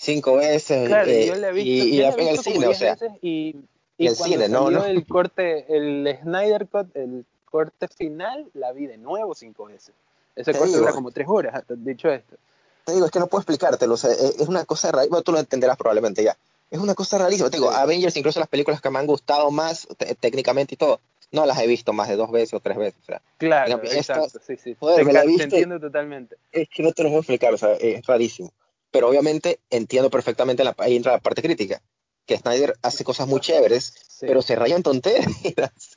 [0.00, 2.74] cinco veces claro, eh, yo la he visto, y, y la en el cine, o
[2.74, 2.96] sea.
[3.20, 3.56] Y,
[3.98, 4.70] y el cine, ¿no?
[4.70, 4.84] ¿no?
[4.84, 9.94] el corte, el Snyder Cut, el corte final, la vi de nuevo cinco veces.
[10.34, 12.36] Ese corte dura como tres horas, dicho esto.
[12.84, 15.22] Te digo, es que no puedo explicártelo, o sea, e, es una cosa rarísima, bueno,
[15.22, 16.34] tú lo entenderás probablemente ya.
[16.70, 19.86] Es una cosa rarísima, te digo, Avengers, incluso las películas que me han gustado más
[20.20, 21.00] técnicamente y todo,
[21.32, 23.00] no las he visto más de dos veces o tres veces.
[23.02, 24.74] O sea, claro, exacto, sí, sí.
[24.78, 26.36] Joder, te, me la te entiendo totalmente.
[26.52, 28.50] Es que no te lo puedo explicar, o sea, es rarísimo
[28.90, 31.80] pero obviamente entiendo perfectamente, la, ahí entra la parte crítica.
[32.26, 35.96] que Snyder hace cosas muy chéveres, pero se rayan tonterías.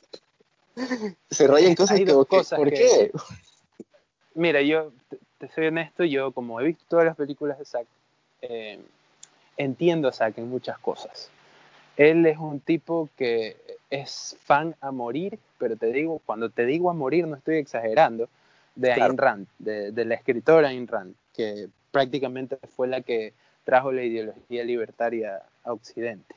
[1.30, 3.12] se rayan cosas, que, cosas ¿por qué?
[4.34, 4.92] Mira, yo
[5.38, 7.86] te, soy honesto, yo como he visto todas las películas de Zack,
[8.42, 8.80] eh,
[9.56, 11.30] entiendo a Zack en muchas cosas.
[11.96, 13.56] Él es un tipo que
[13.90, 18.28] es fan a morir, pero te digo, cuando te digo a morir no estoy exagerando,
[18.74, 24.02] de Ayn Rand, de, la escritora Ayn Rand, que prácticamente fue la que trajo la
[24.02, 26.34] ideología libertaria a Occidente.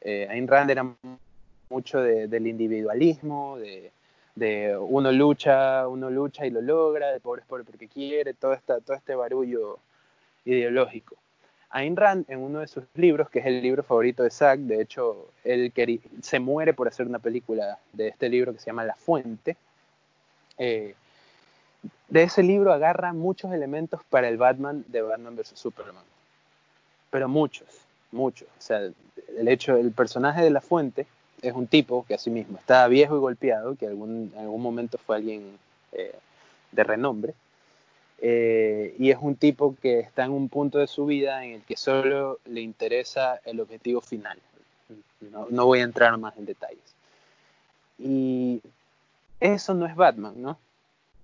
[0.00, 0.86] Eh, Ayn Rand era
[1.68, 7.64] mucho del individualismo, de, uno lucha, uno lucha y lo logra, de pobre es pobre
[7.64, 9.80] porque quiere, todo este barullo
[10.44, 11.16] ideológico.
[11.70, 14.80] Ayn Rand, en uno de sus libros, que es el libro favorito de Zack, de
[14.80, 15.72] hecho, él
[16.22, 19.56] se muere por hacer una película de este libro que se llama La Fuente.
[20.56, 20.94] Eh,
[22.08, 25.52] de ese libro agarra muchos elementos para el Batman de Batman vs.
[25.54, 26.04] Superman.
[27.10, 27.68] Pero muchos,
[28.12, 28.48] muchos.
[28.58, 31.06] O sea, el hecho, el personaje de La Fuente
[31.42, 34.98] es un tipo que a sí mismo está viejo y golpeado, que en algún momento
[34.98, 35.58] fue alguien
[35.92, 36.14] eh,
[36.72, 37.34] de renombre,
[38.26, 41.62] eh, y es un tipo que está en un punto de su vida en el
[41.62, 44.38] que solo le interesa el objetivo final.
[45.50, 46.94] No, voy a entrar más en detalles.
[47.98, 48.60] Y
[49.40, 50.58] eso no es Batman, ¿no?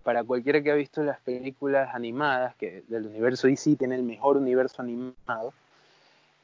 [0.02, 4.36] Para cualquiera que ha visto las películas animadas que del universo DC tiene el mejor
[4.36, 5.52] universo animado,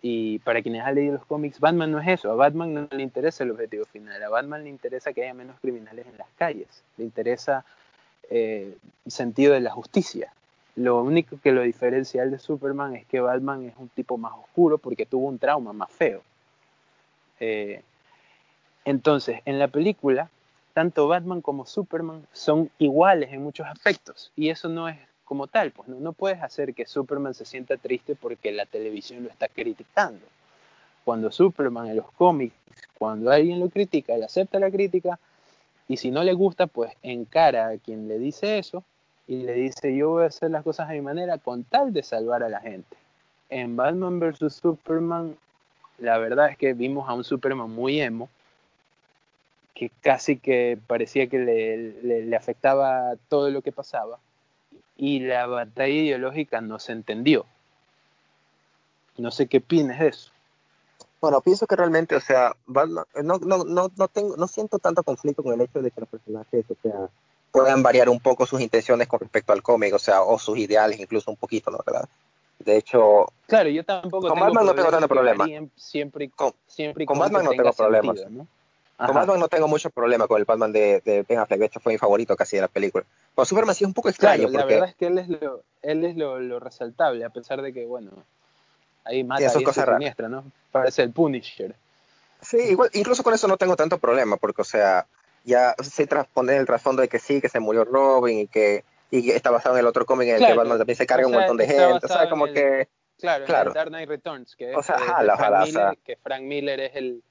[0.09, 2.31] y para quienes han leído los cómics, Batman no es eso.
[2.31, 4.23] A Batman no le interesa el objetivo final.
[4.23, 6.69] A Batman le interesa que haya menos criminales en las calles.
[6.97, 7.65] Le interesa
[8.31, 10.33] eh, sentido de la justicia.
[10.77, 14.79] Lo único que lo diferencia de Superman es que Batman es un tipo más oscuro
[14.79, 16.23] porque tuvo un trauma más feo.
[17.41, 17.83] Eh,
[18.85, 20.31] entonces, en la película,
[20.77, 25.71] tanto Batman como Superman son iguales en muchos aspectos y eso no es como tal,
[25.71, 29.49] pues no, no puedes hacer que Superman se sienta triste porque la televisión lo está
[29.49, 30.21] criticando.
[31.03, 32.55] Cuando Superman en los cómics,
[32.99, 35.19] cuando alguien lo critica, él acepta la crítica,
[35.89, 38.85] y si no le gusta, pues encara a quien le dice eso
[39.27, 42.03] y le dice yo voy a hacer las cosas a mi manera con tal de
[42.03, 42.99] salvar a la gente.
[43.49, 44.53] En Batman vs.
[44.53, 45.39] Superman,
[45.97, 48.29] la verdad es que vimos a un Superman muy emo,
[49.77, 54.19] que casi que parecía que le, le, afectaba todo lo que pasaba,
[54.97, 57.45] y la batalla ideológica no se entendió.
[59.19, 60.31] No sé qué opinas de eso.
[61.21, 65.43] Bueno, pienso que realmente, o sea, no, no, no, no, tengo, no siento tanto conflicto
[65.43, 67.09] con el hecho de que los personajes, o sea,
[67.51, 70.99] puedan variar un poco sus intenciones con respecto al cómic, o sea, o sus ideales
[70.99, 71.79] incluso un poquito, ¿no?
[71.87, 72.09] ¿verdad?
[72.59, 75.47] De hecho, claro, yo tampoco con Batman no tengo tanto problema.
[75.77, 78.19] Siempre, con, siempre con Batman no tengo problemas.
[78.97, 81.81] Con Batman no tengo mucho problema con el Batman de, de Ben Affleck, de hecho
[81.81, 83.05] fue mi favorito casi de la película.
[83.35, 84.49] Con Superman sí es un poco extraño.
[84.49, 87.75] la verdad es que él es lo, él es lo, lo resaltable, a pesar de
[87.75, 88.11] que, bueno,
[89.05, 90.45] ahí mata sí, a siniestra, ¿no?
[90.73, 91.75] Parece el Punisher.
[92.41, 95.07] Sí, igual, incluso con eso no tengo tanto problema, porque, o sea,
[95.45, 99.31] ya se transpone el trasfondo de que sí, que se murió Robin y que, y
[99.31, 101.57] está basado en el otro cómic en el que Batman también se carga un montón
[101.57, 102.89] de gente, o sea, como que...
[103.19, 103.71] Claro, claro.
[103.71, 107.23] En Dark Knight Returns, que es Frank Miller, que Frank Miller es el...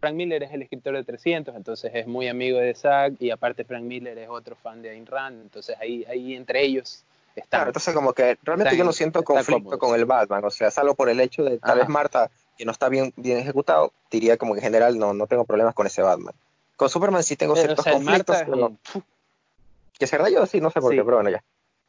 [0.00, 3.64] Frank Miller es el escritor de 300, entonces es muy amigo de Zack y aparte
[3.64, 7.04] Frank Miller es otro fan de Ayn Rand, entonces ahí, ahí entre ellos
[7.34, 7.48] están.
[7.48, 10.94] Claro, entonces como que realmente yo no siento conflicto con el Batman, o sea, salvo
[10.94, 14.54] por el hecho de tal vez Marta que no está bien, bien ejecutado, diría como
[14.54, 16.34] que en general no, no tengo problemas con ese Batman.
[16.76, 18.36] Con Superman sí tengo ciertos conflictos.
[19.98, 21.42] Que se rayó, sí, no sé por qué, pero bueno, ya.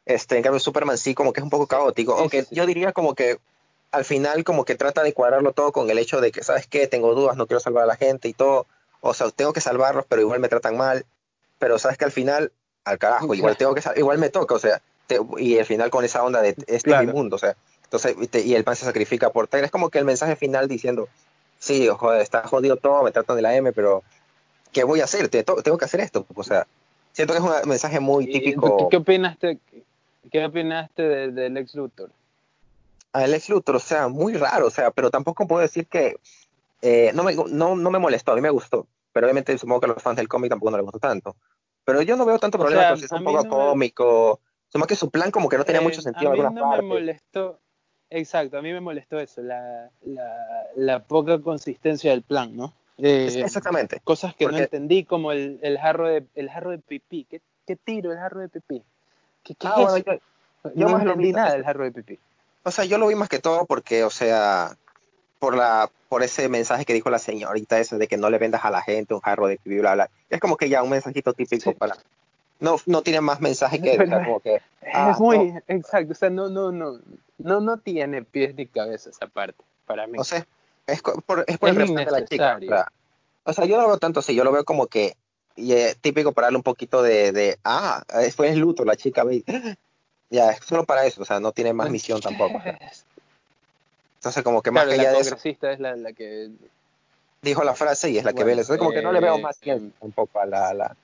[0.04, 2.14] Este, en cambio, Superman sí como que es un poco caótico.
[2.14, 3.38] aunque yo diría como que
[3.92, 6.86] al final como que trata de cuadrarlo todo con el hecho de que, ¿sabes qué?
[6.86, 8.66] Tengo dudas, no quiero salvar a la gente y todo.
[9.00, 11.04] O sea, tengo que salvarlos, pero igual me tratan mal.
[11.58, 12.52] Pero sabes que al final,
[12.84, 14.82] al carajo, igual tengo que igual me toca, o sea,
[15.38, 18.54] y al final con esa onda de este es mi mundo, o sea, entonces, y
[18.54, 19.64] el pan se sacrifica por tal.
[19.64, 21.08] Es como que el mensaje final diciendo,
[21.58, 24.02] sí, joder, está jodido todo, me tratan de la M, pero
[24.72, 25.28] ¿qué voy a hacer?
[25.28, 26.26] tengo que hacer esto.
[26.34, 26.66] O sea,
[27.12, 28.88] siento que es un mensaje muy típico.
[28.88, 29.58] ¿Qué, opinaste,
[30.30, 32.10] qué opinaste del ex Luthor?
[33.14, 36.16] El ex Luthor, o sea, muy raro, o sea, pero tampoco puedo decir que
[36.82, 38.86] eh, no, me, no, no me molestó, a mí me gustó.
[39.12, 41.36] Pero obviamente supongo que a los fans del cómic tampoco no les gustó tanto.
[41.84, 44.40] Pero yo no veo tanto problema, pues es un poco cómico.
[44.74, 44.86] Me...
[44.86, 46.32] que su plan como que no tenía mucho sentido.
[46.32, 47.58] A mí no me molestó,
[48.10, 49.90] Exacto, a mí me molestó eso, la,
[50.76, 52.72] la, poca consistencia del plan, ¿no?
[52.98, 54.00] Eh, Exactamente.
[54.04, 57.24] Cosas que no entendí, como el, el, jarro de, el jarro de pipí.
[57.24, 58.82] ¿Qué, ¿Qué, tiro el jarro de pipí?
[59.42, 60.12] ¿Qué, qué ah, es Yo,
[60.74, 62.18] yo, no entendí nada del jarro de pipí.
[62.66, 64.76] O sea, yo lo vi más que todo porque, o sea,
[65.38, 68.64] por la por ese mensaje que dijo la señorita ese de que no le vendas
[68.64, 70.10] a la gente un jarro de pipí, bla, bla.
[70.30, 71.96] Es como que ya un mensajito típico para
[72.58, 74.62] no, no tiene más mensaje que, como que es
[74.92, 76.98] ah, muy exacto, o sea, no, no, no,
[77.38, 80.18] no, no tiene pies ni cabeza esa parte para mí.
[80.18, 80.44] No sé,
[80.88, 82.90] Es por, es por el de la chica.
[83.44, 85.14] O sea, yo no lo veo tanto así, yo lo veo como que
[85.54, 88.02] y es típico para darle un poquito de, de ah,
[88.34, 89.44] fue el luto, la chica, ve,
[90.30, 92.60] ya, es solo para eso, o sea, no tiene más misión tampoco.
[94.16, 96.50] Entonces, como que más que ya de eso, es la, la, que
[97.42, 98.52] dijo la frase y es la que ve.
[98.52, 100.96] Entonces, como que no le veo más eh, un poco a la, la,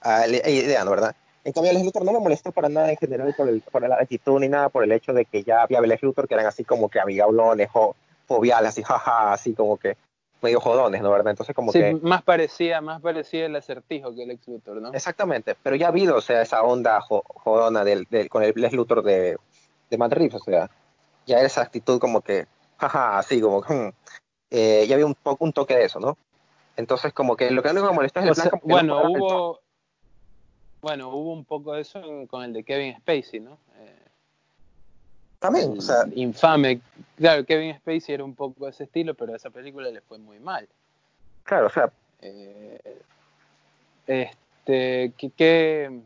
[0.00, 0.92] a la idea, ¿no?
[0.92, 1.14] ¿Verdad?
[1.44, 3.96] En cambio, Lex Luthor no me molestó para nada en general por, el, por la
[3.96, 6.64] actitud ni nada, por el hecho de que ya había Lex Luthor que eran así
[6.64, 7.96] como que amigablones o
[8.28, 9.96] joviales, así jaja, así como que
[10.42, 11.10] medio jodones, ¿no?
[11.10, 11.30] ¿Verdad?
[11.30, 14.92] Entonces como sí, más parecía, más parecía el acertijo que el Lex Luthor, ¿no?
[14.92, 18.74] Exactamente, pero ya ha habido, o sea, esa onda jodona del, del, con el Lex
[18.74, 19.36] Luthor de,
[19.90, 20.70] de Matt Reeves, o sea,
[21.26, 22.46] ya esa actitud como que,
[22.78, 23.92] jaja, así como, hmm,
[24.50, 26.18] eh, ya había un, poco, un toque de eso, ¿no?
[26.76, 29.60] Entonces como que lo que no me molesta es el plan Bueno, hubo...
[30.80, 33.56] Bueno, hubo un poco de eso con el de Kevin Spacey, ¿no?
[33.76, 34.01] Eh,
[35.42, 36.04] También, o sea...
[36.14, 36.80] Infame.
[37.16, 40.18] Claro, Kevin Spacey era un poco de ese estilo, pero a esa película le fue
[40.18, 40.68] muy mal.
[41.42, 41.90] Claro, o sea...
[42.20, 42.98] Eh,
[44.06, 46.00] este, ¿qué,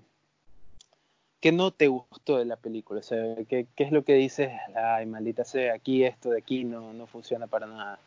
[1.41, 3.01] qué, no te gustó de la película?
[3.01, 4.51] O sea, ¿qué, ¿qué, es lo que dices?
[4.75, 7.99] Ay, maldita sea, aquí esto de aquí no, no funciona para nada.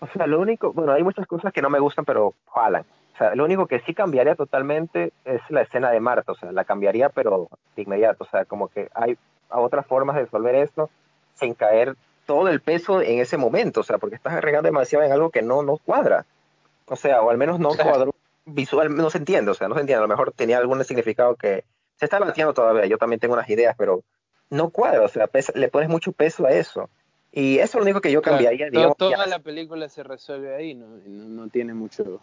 [0.00, 2.84] O sea, lo único, bueno, hay muchas cosas que no me gustan, pero jalan.
[3.14, 6.52] O sea, lo único que sí cambiaría totalmente es la escena de Marta, o sea,
[6.52, 8.24] la cambiaría, pero de inmediato.
[8.24, 9.16] O sea, como que hay
[9.50, 10.90] otras formas de resolver esto
[11.34, 15.12] sin caer todo el peso en ese momento, o sea, porque estás agregando demasiado en
[15.12, 16.26] algo que no, no cuadra.
[16.86, 19.80] O sea, o al menos no cuadró visual, no se entiende, o sea, no se
[19.80, 19.98] entiende.
[19.98, 21.64] A lo mejor tenía algún significado que
[21.96, 22.86] se está bateando todavía.
[22.86, 24.02] Yo también tengo unas ideas, pero
[24.50, 26.88] no cuadra, o sea, le pones mucho peso a eso.
[27.32, 28.70] Y eso es lo único que yo cambiaría.
[28.96, 32.20] toda la película se resuelve ahí, no, no tiene mucho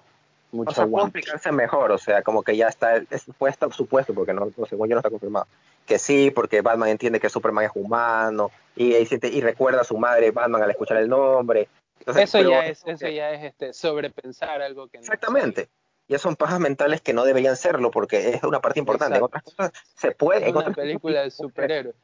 [0.54, 4.14] mucho o sea, puede explicarse mejor, o sea, como que ya está, es, puede supuesto,
[4.14, 5.48] porque no, según yo no está confirmado,
[5.86, 10.32] que sí, porque Batman entiende que Superman es humano, y, y, recuerda a su madre
[10.32, 11.68] Batman al escuchar el nombre.
[12.06, 15.70] eso, ya es, eso ya es este, sobrepensar algo que Exactamente.
[16.08, 19.18] ya son pajas mentales que no deberían serlo, porque es una parte importante.
[19.18, 20.50] En otras cosas se puede...
[20.50, 21.96] Es una película de superhéroes.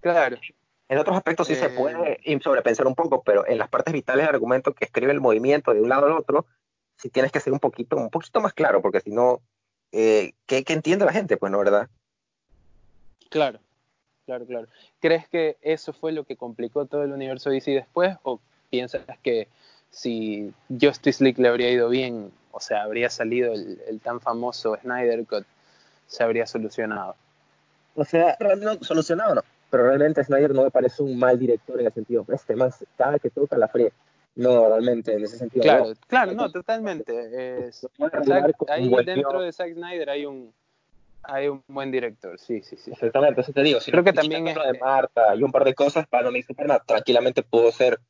[0.00, 0.36] Claro.
[0.88, 2.38] En otros aspectos sí se puede eh.
[2.40, 5.80] sobrepensar un poco, pero en las partes vitales del argumento que escribe el movimiento de
[5.80, 6.46] un lado al otro,
[6.96, 9.40] si tienes que ser un poquito, un poquito más claro, porque si no,
[9.92, 11.36] eh, ¿qué, entiende la gente?
[11.36, 11.88] Pues no, ¿verdad?
[13.30, 13.58] Claro,
[14.24, 14.66] claro, claro.
[15.00, 18.16] ¿Crees que eso fue lo que complicó todo el universo DC después?
[18.22, 19.48] ¿O piensas que
[19.90, 25.24] si Justice League le habría ido bien, o sea, habría salido el, tan famoso Snyder
[25.26, 25.44] Cut,
[26.06, 27.16] se habría solucionado?
[27.94, 31.86] O sea, no, solucionado no, pero realmente Snyder no me parece un mal director en
[31.86, 33.90] el sentido, este más, cada que toca la fría
[34.36, 35.62] no, realmente, en ese sentido.
[35.62, 37.12] Claro, claro, no, totalmente.
[38.68, 40.52] ahí dentro de Zack Snyder hay un,
[41.28, 42.90] hay un buen director, sí, sí, sí.
[42.92, 43.78] Exactamente, eso te digo.
[43.84, 44.54] Creo que también es...
[44.54, 48.00] de Marta y un par de cosas para mi Superman, tranquilamente puedo ser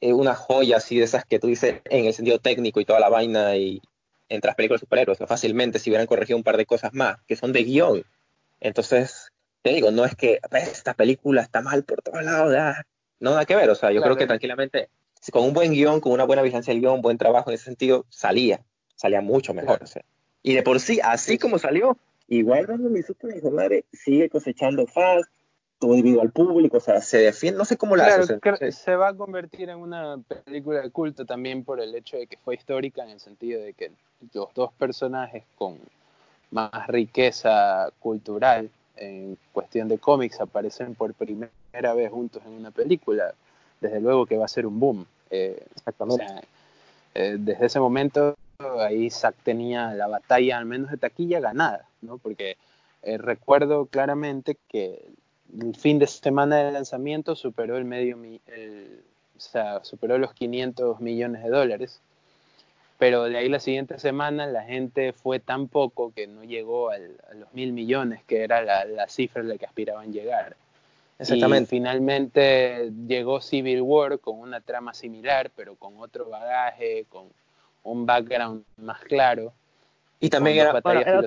[0.00, 3.00] eh, una joya así de esas que tú dices en el sentido técnico y toda
[3.00, 3.80] la vaina y
[4.28, 7.36] entre las películas de superhéroes, fácilmente si hubieran corregido un par de cosas más, que
[7.36, 8.04] son de guion.
[8.60, 12.54] Entonces, te digo, no es que esta película está mal por todos lados,
[13.20, 14.88] no nada que ver, o sea, yo creo que tranquilamente
[15.30, 17.66] con un buen guion, con una buena vigilancia del guion, un buen trabajo en ese
[17.66, 18.60] sentido, salía,
[18.96, 19.80] salía mucho mejor.
[20.42, 21.96] Y de por sí, así como salió,
[22.36, 25.26] igual mi super madre sigue cosechando fans,
[25.78, 28.38] todo debido al público, o sea, se defiende, no sé cómo la hace.
[28.72, 32.36] Se va a convertir en una película de culto también por el hecho de que
[32.38, 33.90] fue histórica en el sentido de que
[34.32, 35.78] los dos personajes con
[36.50, 43.34] más riqueza cultural en cuestión de cómics aparecen por primera vez juntos en una película
[43.80, 45.06] desde luego que va a ser un boom.
[45.30, 46.46] Eh, Exactamente.
[47.14, 48.36] Eh, desde ese momento
[48.78, 52.18] ahí Zack tenía la batalla al menos de taquilla ganada, ¿no?
[52.18, 52.56] Porque
[53.02, 55.04] eh, recuerdo claramente que
[55.60, 61.42] el fin de semana de lanzamiento superó el medio, o sea, superó los 500 millones
[61.42, 62.00] de dólares,
[62.98, 66.98] pero de ahí la siguiente semana la gente fue tan poco que no llegó a
[66.98, 70.56] los mil millones, que era la, la cifra a la que aspiraban llegar.
[71.18, 71.74] Exactamente.
[71.74, 77.26] Y finalmente llegó Civil War con una trama similar, pero con otro bagaje, con
[77.84, 79.52] un background más claro.
[80.20, 81.22] Y también era, batalla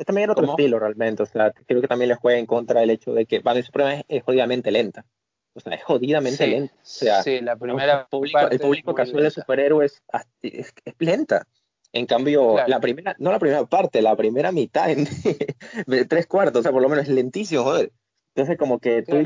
[0.00, 0.04] filosófica.
[0.04, 2.90] también era otro estilo realmente, o sea, creo que también le juega en contra el
[2.90, 5.04] hecho de que Batman Suprema es, jodidamente lenta.
[5.52, 6.74] O sea, es jodidamente lenta.
[6.74, 8.08] O sea, sí, la primera
[8.50, 10.02] el público, casual de superhéroes
[10.42, 11.46] es, es, lenta.
[11.92, 15.08] En cambio, la primera, no la primera parte, la primera mitad, en
[16.08, 17.90] tres cuartos, o sea, por lo menos es lentísimo, joder.
[18.34, 19.16] Entonces, como que tú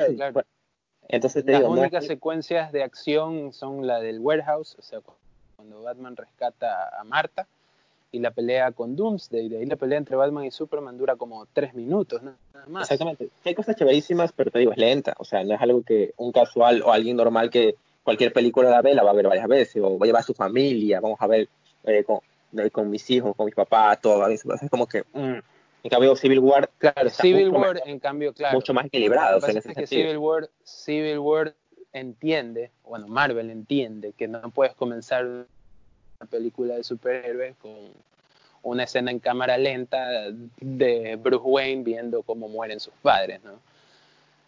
[1.08, 5.00] entonces Las únicas secuencias de acción son la del warehouse, o sea,
[5.56, 7.46] cuando Batman rescata a Marta
[8.14, 9.48] y la pelea con Doomsday.
[9.48, 12.36] De ahí la pelea entre Batman y Superman dura como tres minutos, nada
[12.68, 12.84] más.
[12.84, 13.28] Exactamente.
[13.44, 15.14] Hay cosas chéverísimas, pero te digo, es lenta.
[15.18, 18.76] O sea, no es algo que un casual o alguien normal que cualquier película de
[18.76, 21.20] Abel la va a ver varias veces, o va a llevar a su familia, vamos
[21.20, 21.48] a ver
[21.84, 22.20] eh, con,
[22.70, 24.28] con, mis hijos, con mis papás, todo.
[24.28, 25.38] Es como que, mm,
[25.82, 26.70] en cambio, Civil War.
[26.78, 28.54] Claro, Civil War, en cambio, claro.
[28.54, 29.44] Mucho más equilibrado.
[29.48, 31.54] En ese que Civil War, Civil War
[31.92, 35.46] entiende, bueno, Marvel entiende que no puedes comenzar
[36.30, 37.72] película de superhéroes con
[38.62, 43.52] una escena en cámara lenta de Bruce Wayne viendo cómo mueren sus padres, ¿no?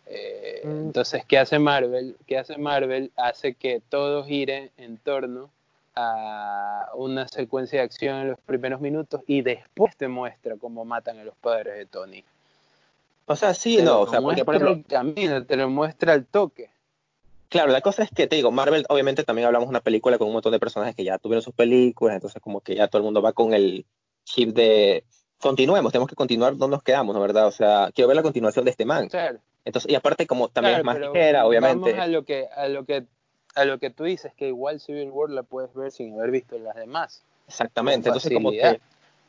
[0.06, 0.86] Eh, mm.
[0.86, 2.16] Entonces, ¿qué hace Marvel?
[2.26, 3.10] ¿Qué hace Marvel?
[3.16, 5.50] Hace que todo gire en torno
[5.94, 11.18] a una secuencia de acción en los primeros minutos y después te muestra cómo matan
[11.18, 12.24] a los padres de Tony.
[13.26, 16.26] O sea, sí, no, o sea, porque por ejemplo, el camino, te lo muestra el
[16.26, 16.70] toque.
[17.48, 20.26] Claro, la cosa es que te digo, Marvel, obviamente también hablamos de una película con
[20.26, 23.04] un montón de personajes que ya tuvieron sus películas, entonces como que ya todo el
[23.04, 23.86] mundo va con el
[24.24, 25.04] chip de
[25.38, 27.46] continuemos, tenemos que continuar donde nos quedamos, ¿no verdad?
[27.46, 29.08] O sea, quiero ver la continuación de este man.
[29.08, 29.38] Claro.
[29.64, 31.92] Entonces, y aparte como también es más ligera, obviamente.
[31.92, 33.04] Vamos a lo que a lo que
[33.54, 36.58] a lo que tú dices que igual Civil War la puedes ver sin haber visto
[36.58, 37.22] las demás.
[37.48, 38.80] Exactamente, entonces como que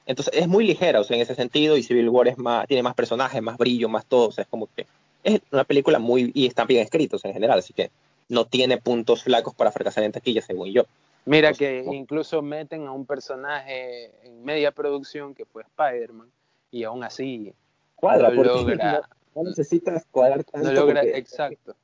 [0.06, 2.84] entonces es muy ligera, o sea, en ese sentido y Civil War es más tiene
[2.84, 4.88] más personajes, más brillo, más todo, o sea, es como que
[5.24, 7.92] es una película muy y están bien escritos en general, así que
[8.30, 10.84] no tiene puntos flacos para fracasar en taquilla, según yo.
[11.26, 16.30] Mira que incluso meten a un personaje en media producción que fue Spider-Man
[16.72, 17.54] y aún así
[17.96, 19.02] cuadra, no logra,
[19.36, 20.70] no, necesitas cuadrar tanto.
[20.70, 21.76] No logra, exacto.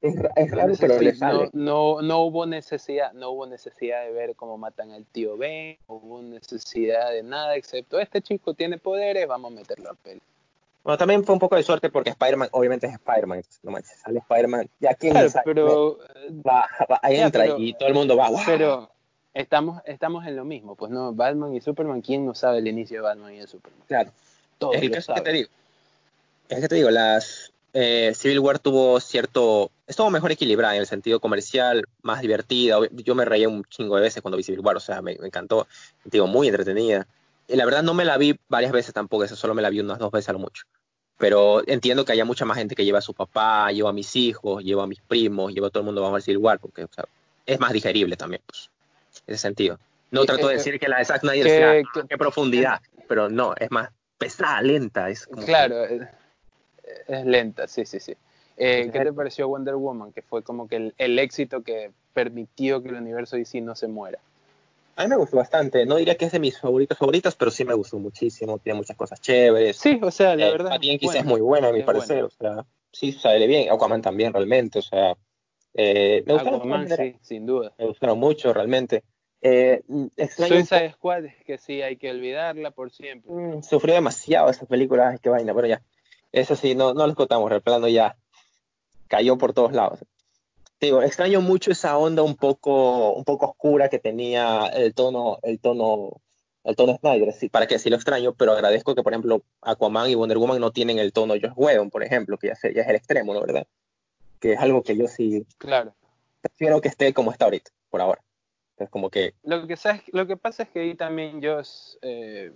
[0.00, 1.48] Es, raro, pero le sale.
[1.54, 5.94] No, no, hubo necesidad, no hubo necesidad de ver cómo matan al tío Ben, no
[5.94, 10.20] hubo necesidad de nada excepto este chico tiene poderes, vamos a meterlo a peli.
[10.84, 14.18] Bueno, también fue un poco de suerte porque Spider-Man, obviamente es Spider-Man, no manches, sale
[14.18, 15.98] Spider-Man, ya quién claro, pero
[16.46, 16.68] va,
[17.00, 18.90] ahí entra y todo el mundo va, Pero
[19.32, 22.98] estamos, estamos en lo mismo, pues no, Batman y Superman, ¿quién no sabe el inicio
[22.98, 23.80] de Batman y de Superman?
[23.88, 24.10] Claro,
[24.74, 25.48] es el caso que te digo.
[26.50, 30.86] Es que te digo, las eh, Civil War tuvo cierto, estuvo mejor equilibrada en el
[30.86, 32.78] sentido comercial, más divertida.
[32.92, 35.28] Yo me reía un chingo de veces cuando vi Civil War, o sea, me, me
[35.28, 35.66] encantó,
[36.04, 37.06] digo, muy entretenida.
[37.48, 39.80] Y la verdad no me la vi varias veces tampoco, eso solo me la vi
[39.80, 40.64] unas dos veces a lo mucho.
[41.18, 44.16] Pero entiendo que haya mucha más gente que lleva a su papá, lleva a mis
[44.16, 46.86] hijos, lleva a mis primos, lleva a todo el mundo a ver Civil War, porque
[47.46, 48.70] es más digerible también, pues,
[49.26, 49.78] en ese sentido.
[50.10, 53.70] No trato de decir que la de Zack Snyder sea qué profundidad, pero no, es
[53.70, 55.10] más pesada, lenta.
[55.10, 58.16] Es claro, es, lenta, sí, sí, sí.
[58.56, 60.12] Eh, ¿Qué te pareció Wonder Woman?
[60.12, 63.88] Que fue como que el, el, éxito que permitió que el universo DC no se
[63.88, 64.20] muera.
[64.96, 65.86] A mí me gustó bastante.
[65.86, 68.58] No diría que es de mis favoritos favoritas, pero sí me gustó muchísimo.
[68.58, 69.76] Tiene muchas cosas chéveres.
[69.76, 70.70] Sí, o sea, la eh, verdad.
[70.70, 72.24] Patty quizás es muy buena, a mi parecer.
[72.24, 73.72] O sea, sí sale bien.
[73.72, 74.78] Aquaman también, realmente.
[74.78, 75.16] O sea,
[75.74, 76.88] eh, me gustaron.
[76.88, 77.72] sí, sin duda.
[77.78, 79.02] Me gustaron mucho, realmente.
[79.42, 79.82] Eh,
[80.34, 83.30] Suicide Squad, que sí, hay que olvidarla por siempre.
[83.30, 85.82] Mm, sufrió demasiado esa película, ay, qué vaina, pero ya.
[86.32, 88.16] Eso sí, no, no lo contamos, el plano ya
[89.06, 90.00] cayó por todos lados
[90.80, 95.58] digo, extraño mucho esa onda un poco, un poco oscura que tenía el tono, el
[95.58, 96.20] tono,
[96.64, 100.10] el tono Snyder, sí, para que sí lo extraño, pero agradezco que, por ejemplo, Aquaman
[100.10, 102.96] y Wonder Woman no tienen el tono Josh Whedon, por ejemplo, que ya, es el
[102.96, 103.40] extremo, ¿no?
[103.40, 103.66] ¿Verdad?
[104.40, 105.94] Que es algo que yo sí claro.
[106.40, 108.22] prefiero que esté como está ahorita, por ahora.
[108.76, 109.34] Es como que...
[109.44, 112.50] Lo que, sabes, lo que pasa es que ahí también Josh eh,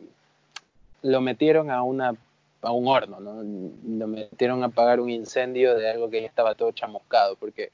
[1.03, 2.17] lo metieron a una
[2.61, 3.43] a un horno, ¿no?
[3.43, 7.71] Lo metieron a apagar un incendio de algo que ya estaba todo chamuscado, porque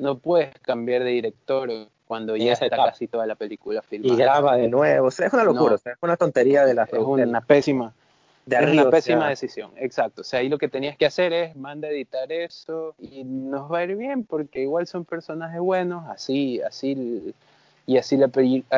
[0.00, 1.70] no puedes cambiar de director
[2.06, 4.14] cuando ya está casi toda la película filmada.
[4.14, 6.92] Y graba de nuevo, o sea, es una locura, es una tontería de la Es
[6.92, 7.92] una pésima,
[8.46, 10.22] de una pésima decisión, exacto.
[10.22, 13.70] O sea, ahí lo que tenías que hacer es manda a editar eso y nos
[13.70, 17.32] va a ir bien porque igual son personajes buenos, así, así,
[17.86, 18.30] y así la,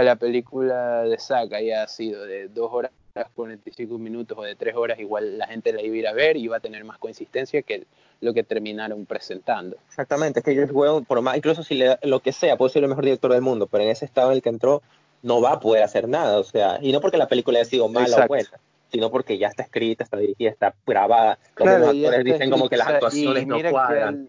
[0.02, 2.90] la película de Saga ya ha sido de dos horas
[3.34, 6.36] 45 minutos o de 3 horas, igual la gente la iba a ir a ver
[6.36, 7.86] y iba a tener más consistencia que
[8.20, 9.76] lo que terminaron presentando.
[9.88, 12.82] Exactamente, es que yo juego por más, incluso si le, lo que sea, puede ser
[12.82, 14.82] el mejor director del mundo, pero en ese estado en el que entró
[15.22, 17.88] no va a poder hacer nada, o sea, y no porque la película haya sido
[17.88, 18.48] mala o buena,
[18.90, 22.88] sino porque ya está escrita, está dirigida, está grabada, los actores dicen como que las
[22.88, 24.28] actuaciones no cuadran.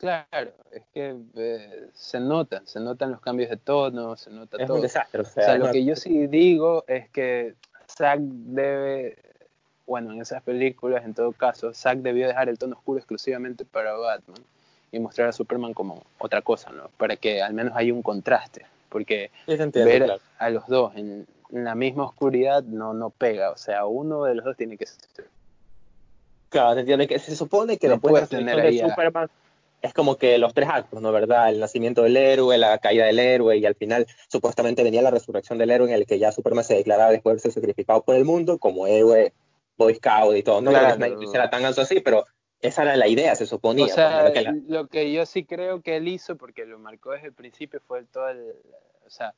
[0.00, 4.66] Claro, es que eh, se notan, se notan los cambios de tono, se nota es
[4.66, 4.76] todo.
[4.76, 7.54] Un desastre, o sea, lo que yo sí digo es que
[7.86, 9.18] Zack debe,
[9.86, 13.92] bueno, en esas películas, en todo caso, Zack debió dejar el tono oscuro exclusivamente para
[13.92, 14.42] Batman
[14.90, 16.88] y mostrar a Superman como otra cosa, ¿no?
[16.96, 19.30] Para que al menos haya un contraste, porque
[19.74, 24.34] ver a los dos en, la misma oscuridad no, no pega, o sea, uno de
[24.34, 25.28] los dos tiene que ser.
[26.48, 29.28] Claro, entiende que se supone que no después tener ahí Superman
[29.82, 31.12] es como que los tres actos, ¿no?
[31.12, 31.48] ¿Verdad?
[31.48, 35.58] El nacimiento del héroe, la caída del héroe y al final supuestamente venía la resurrección
[35.58, 38.24] del héroe en el que ya Superman se declaraba después de ser sacrificado por el
[38.24, 39.32] mundo como héroe,
[39.76, 40.60] Boy Scout y todo.
[40.60, 40.96] No claro.
[40.96, 42.26] creo que nadie tan alto así, pero
[42.60, 43.86] esa era la idea, se suponía.
[43.86, 44.30] O sea,
[44.68, 48.04] lo que yo sí creo que él hizo, porque lo marcó desde el principio, fue
[48.04, 48.54] todo el...
[49.06, 49.34] O sea,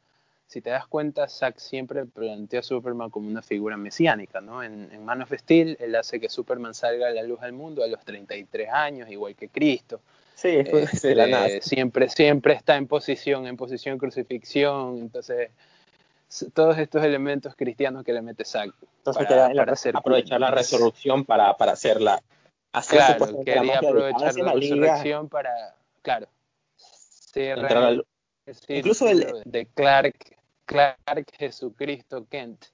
[0.48, 4.62] si te das cuenta, Zack siempre planteó a Superman como una figura mesiánica, ¿no?
[4.62, 7.82] En, en Man of Steel, él hace que Superman salga a la luz del mundo
[7.84, 10.00] a los 33 años, igual que Cristo.
[10.42, 11.48] Sí, este, la nada.
[11.60, 15.50] Siempre, siempre está en posición, en posición crucifixión, entonces
[16.52, 18.74] todos estos elementos cristianos que le mete Zack.
[18.98, 22.20] Entonces para, hacer aprovechar la resurrección para, para hacerla.
[22.72, 26.26] Hacer claro, quería aprovechar la, resurrección para, claro,
[28.68, 32.64] incluso el de Clark, Clark Jesucristo Kent.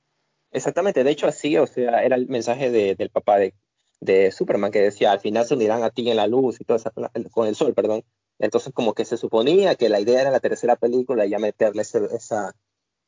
[0.53, 3.53] Exactamente, de hecho así, o sea, era el mensaje del papá de,
[4.01, 6.77] de Superman que decía, al final se unirán a ti en la luz y todo
[6.77, 6.93] eso,
[7.31, 8.05] con el sol, perdón.
[8.39, 12.55] Entonces como que se suponía que la idea era la tercera película ya meterle esa,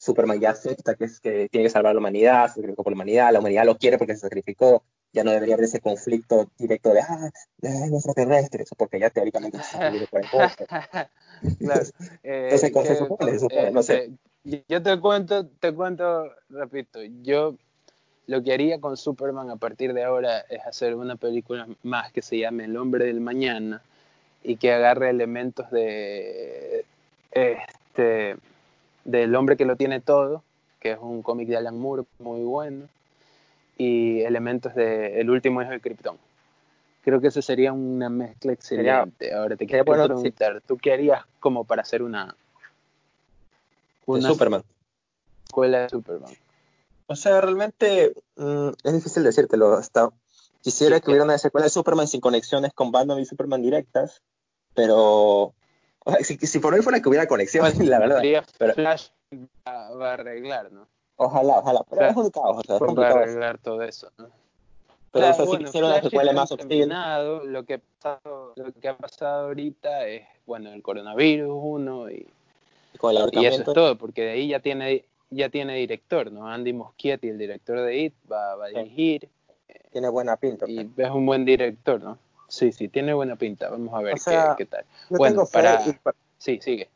[0.00, 2.92] Superman ya acepta que, es, que tiene que salvar a la humanidad, se sacrificó por
[2.92, 4.82] la humanidad, la humanidad lo quiere porque se sacrificó,
[5.12, 7.30] ya no debería haber ese conflicto directo de, ah,
[7.60, 9.76] es extraterrestre, eso porque ya teóricamente se
[10.06, 10.28] por el
[11.58, 11.82] Claro.
[12.22, 12.88] Eh, se supone,
[13.32, 14.10] se supone, no sé.
[14.44, 17.56] Eh, yo te cuento, te cuento, repito, yo
[18.26, 22.22] lo que haría con Superman a partir de ahora es hacer una película más que
[22.22, 23.82] se llame El hombre del mañana
[24.42, 26.84] y que agarre elementos de
[27.32, 28.36] este
[29.04, 30.42] del hombre que lo tiene todo,
[30.78, 32.86] que es un cómic de Alan Moore muy bueno,
[33.76, 36.16] y elementos de El último hijo de Krypton.
[37.02, 39.32] Creo que eso sería una mezcla excelente.
[39.32, 42.34] Ahora te quiero preguntar, ¿tú qué harías como para hacer una,
[44.04, 44.62] una Superman?
[45.46, 46.30] Escuela de Superman.
[47.10, 49.74] O sea, realmente mm, es difícil decírtelo.
[49.74, 50.10] Hasta
[50.62, 54.22] quisiera que hubiera una secuela de Superman sin conexiones con Batman y Superman directas,
[54.74, 55.52] pero
[56.20, 58.22] si, si, por hoy fuera que hubiera conexión, la verdad.
[58.58, 59.08] Pero, Flash
[59.66, 60.86] va, a arreglar, ¿no?
[61.16, 61.84] Ojalá, ojalá.
[61.90, 62.58] Pero es un caos.
[62.58, 64.28] O sea, va a arreglar todo eso, ¿no?
[65.10, 66.88] Pero eso sí quisiera una secuela más hostil.
[67.46, 72.28] Lo que, ha pasado, lo que ha pasado ahorita es, bueno, el coronavirus, uno, y,
[73.32, 76.48] y, eso es todo, porque de ahí ya tiene ya tiene director, ¿no?
[76.48, 79.28] Andy Moschietti, el director de IT, va, va a dirigir.
[79.92, 80.66] Tiene buena pinta.
[80.68, 82.18] Y es un buen director, ¿no?
[82.48, 83.70] Sí, sí, tiene buena pinta.
[83.70, 84.14] Vamos a ver
[84.56, 84.84] qué, tal.
[85.08, 85.82] Bueno, para...
[86.38, 86.88] Sí, sigue.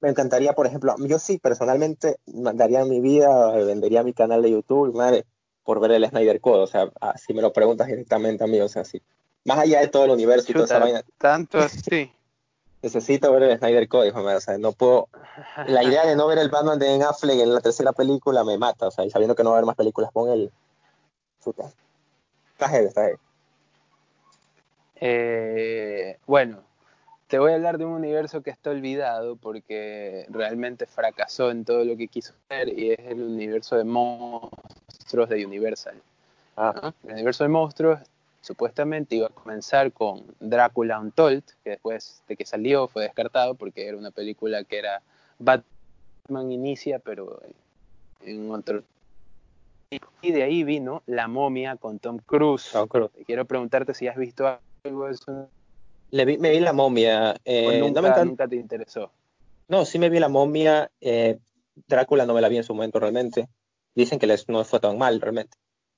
[0.00, 4.94] Me encantaría, por ejemplo, yo sí, personalmente, daría mi vida, vendería mi canal de YouTube,
[4.94, 5.24] madre,
[5.62, 6.62] por ver el Snyder Code.
[6.62, 9.00] O sea, ah, si me lo preguntas directamente a mí, o sea, sí.
[9.44, 11.02] Más allá de todo el universo y toda esa vaina.
[11.18, 12.10] Tanto así.
[12.84, 15.08] Necesito ver el Snyder Code, hijo o sea, no puedo.
[15.66, 18.58] La idea de no ver el Batman de Ben Affleck en la tercera película me
[18.58, 20.52] mata, o sea, y sabiendo que no va a haber más películas con él.
[22.52, 23.16] Está heavy, está heavy.
[24.96, 26.62] Eh, bueno,
[27.26, 31.86] te voy a hablar de un universo que está olvidado porque realmente fracasó en todo
[31.86, 36.02] lo que quiso hacer y es el universo de monstruos de Universal.
[36.58, 36.92] Ah.
[37.04, 37.98] El universo de monstruos
[38.44, 43.88] supuestamente iba a comenzar con Drácula Untold, que después de que salió fue descartado porque
[43.88, 45.00] era una película que era
[45.38, 47.40] Batman inicia, pero
[48.20, 48.82] en otro
[50.22, 52.70] y de ahí vino La momia con Tom Cruise.
[52.72, 53.12] Tom Cruise.
[53.26, 54.58] Quiero preguntarte si has visto
[56.10, 57.36] le vi, me vi la momia.
[57.44, 59.10] Eh, nunca, no me te interesó.
[59.68, 60.90] No, sí me vi la momia.
[61.00, 61.38] Eh,
[61.88, 63.48] Drácula no me la vi en su momento realmente.
[63.94, 65.56] Dicen que les, no fue tan mal realmente.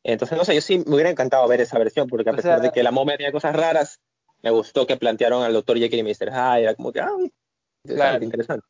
[0.09, 2.71] Entonces, no sé, yo sí me hubiera encantado ver esa versión, porque a pesar de
[2.71, 4.01] que la momia tenía cosas raras,
[4.41, 5.79] me gustó que plantearon al Dr.
[5.79, 6.31] Jekyll y Mr.
[6.31, 6.63] Hyde.
[6.63, 7.11] Era como que, ah,
[7.83, 8.67] interesante, interesante.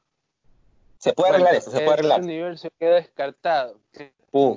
[0.96, 2.20] Se puede arreglar eso, se puede arreglar.
[2.20, 3.78] El universo queda descartado.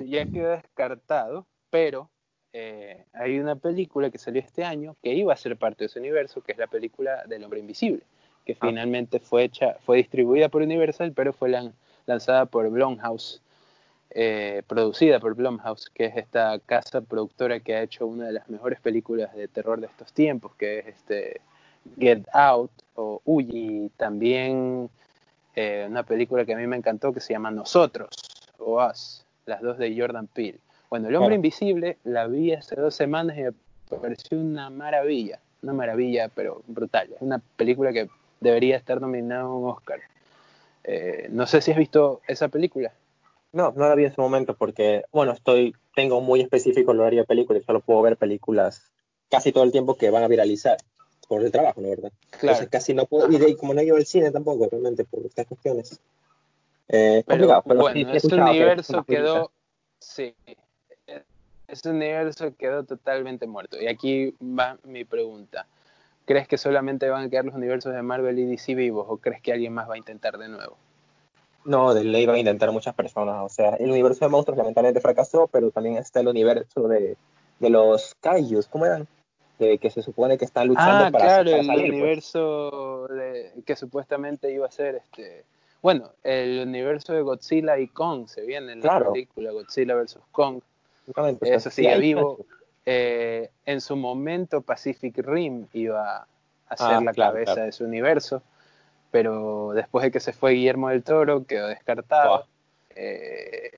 [0.06, 2.10] Ya quedó descartado, pero
[2.54, 5.98] eh, hay una película que salió este año que iba a ser parte de ese
[5.98, 8.02] universo, que es la película del hombre invisible,
[8.46, 8.66] que ah.
[8.66, 11.52] finalmente fue hecha, fue distribuida por Universal, pero fue
[12.06, 13.42] lanzada por Blumhouse,
[14.10, 18.48] eh, producida por Blumhouse, que es esta casa productora que ha hecho una de las
[18.48, 21.40] mejores películas de terror de estos tiempos, que es este
[21.98, 24.90] Get Out o Uy, y también
[25.54, 28.10] eh, una película que a mí me encantó que se llama Nosotros
[28.58, 30.58] o Us, las dos de Jordan Peele
[30.90, 35.72] bueno, El Hombre Invisible la vi hace dos semanas y me pareció una maravilla, una
[35.72, 37.10] maravilla, pero brutal.
[37.14, 38.08] Es una película que
[38.40, 40.00] debería estar nominada a un Oscar.
[40.82, 42.92] Eh, no sé si has visto esa película.
[43.52, 47.20] No, no la vi en su momento porque, bueno, estoy, tengo muy específico el horario
[47.20, 48.82] de películas, solo puedo ver películas
[49.28, 50.76] casi todo el tiempo que van a viralizar
[51.28, 52.12] por el trabajo, la verdad.
[52.30, 52.40] Claro.
[52.42, 56.00] Entonces casi no puedo, y como no llevo el cine tampoco, realmente, por estas cuestiones.
[56.88, 59.52] Eh, pero, bueno, ese universo quedó,
[59.98, 60.34] sí,
[61.70, 63.80] ese universo quedó totalmente muerto.
[63.80, 65.66] Y aquí va mi pregunta.
[66.24, 69.40] ¿Crees que solamente van a quedar los universos de Marvel y DC vivos o crees
[69.40, 70.76] que alguien más va a intentar de nuevo?
[71.64, 73.36] No, de ley van a intentar muchas personas.
[73.44, 77.16] O sea, el universo de monstruos lamentablemente fracasó, pero también está el universo de,
[77.58, 78.66] de los Kaijus.
[78.66, 79.06] ¿Cómo eran?
[79.58, 81.78] de que se supone que están luchando ah, para, claro, el pues.
[81.78, 83.06] universo
[83.66, 85.44] que supuestamente iba a ser este
[85.82, 90.18] bueno, el universo de Godzilla y Kong se viene en la película Godzilla vs.
[90.30, 90.60] Kong.
[91.40, 92.44] Eso sigue vivo.
[92.84, 96.26] Eh, en su momento Pacific Rim iba
[96.68, 98.42] a ser ah, la cabeza de su universo,
[99.10, 102.46] pero después de que se fue Guillermo del Toro quedó descartado.
[102.94, 103.70] Eh,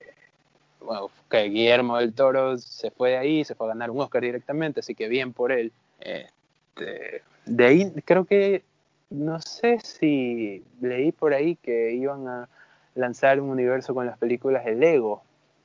[0.81, 4.23] bueno, que Guillermo del Toro se fue de ahí, se fue a ganar un Oscar
[4.23, 5.73] directamente, así que bien por él.
[6.01, 8.63] Este, de ahí creo que,
[9.11, 12.49] no sé si leí por ahí que iban a
[12.95, 15.23] lanzar un universo con las películas de Lego.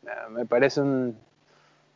[0.07, 1.17] Ah, me parece un,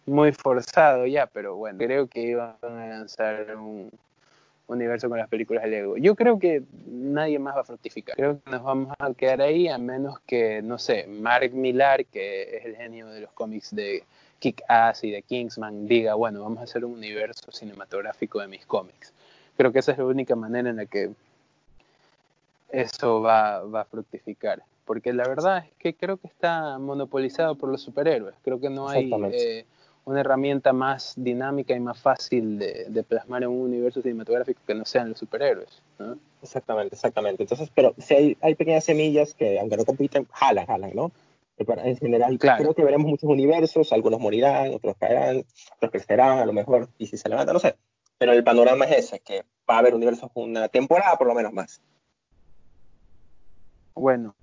[0.06, 3.92] muy forzado ya, pero bueno, creo que iban a lanzar un
[4.74, 5.98] universo con las películas de Lego.
[5.98, 8.16] Yo creo que nadie más va a fructificar.
[8.16, 12.58] Creo que nos vamos a quedar ahí a menos que, no sé, Mark Millar, que
[12.58, 14.04] es el genio de los cómics de
[14.40, 19.14] Kick-Ass y de Kingsman, diga, bueno, vamos a hacer un universo cinematográfico de mis cómics.
[19.58, 21.12] Creo que esa es la única manera en la que
[22.70, 24.64] eso va, va a fructificar.
[24.86, 28.36] Porque la verdad es que creo que está monopolizado por los superhéroes.
[28.44, 29.10] Creo que no hay
[30.06, 34.86] una herramienta más dinámica y más fácil de, plasmar en un universo cinematográfico que no
[34.86, 35.82] sean los superhéroes.
[36.42, 37.44] Exactamente, exactamente.
[37.44, 41.12] Entonces, pero si hay, pequeñas semillas que, aunque no compiten, jalan, jalan, ¿no?
[41.58, 45.46] En general, creo que veremos muchos universos, algunos morirán, otros caerán,
[45.76, 47.76] otros crecerán, a lo mejor, y si se levanta, no sé.
[48.18, 51.54] Pero el panorama es ese, que va a haber universos una temporada por lo menos
[51.54, 51.82] más.
[53.94, 54.36] Bueno,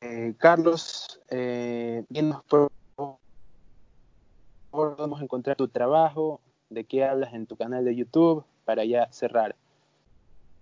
[0.00, 2.04] eh, Carlos, eh,
[2.48, 2.70] por
[4.74, 9.54] podemos encontrar tu trabajo, de qué hablas en tu canal de YouTube, para ya cerrar.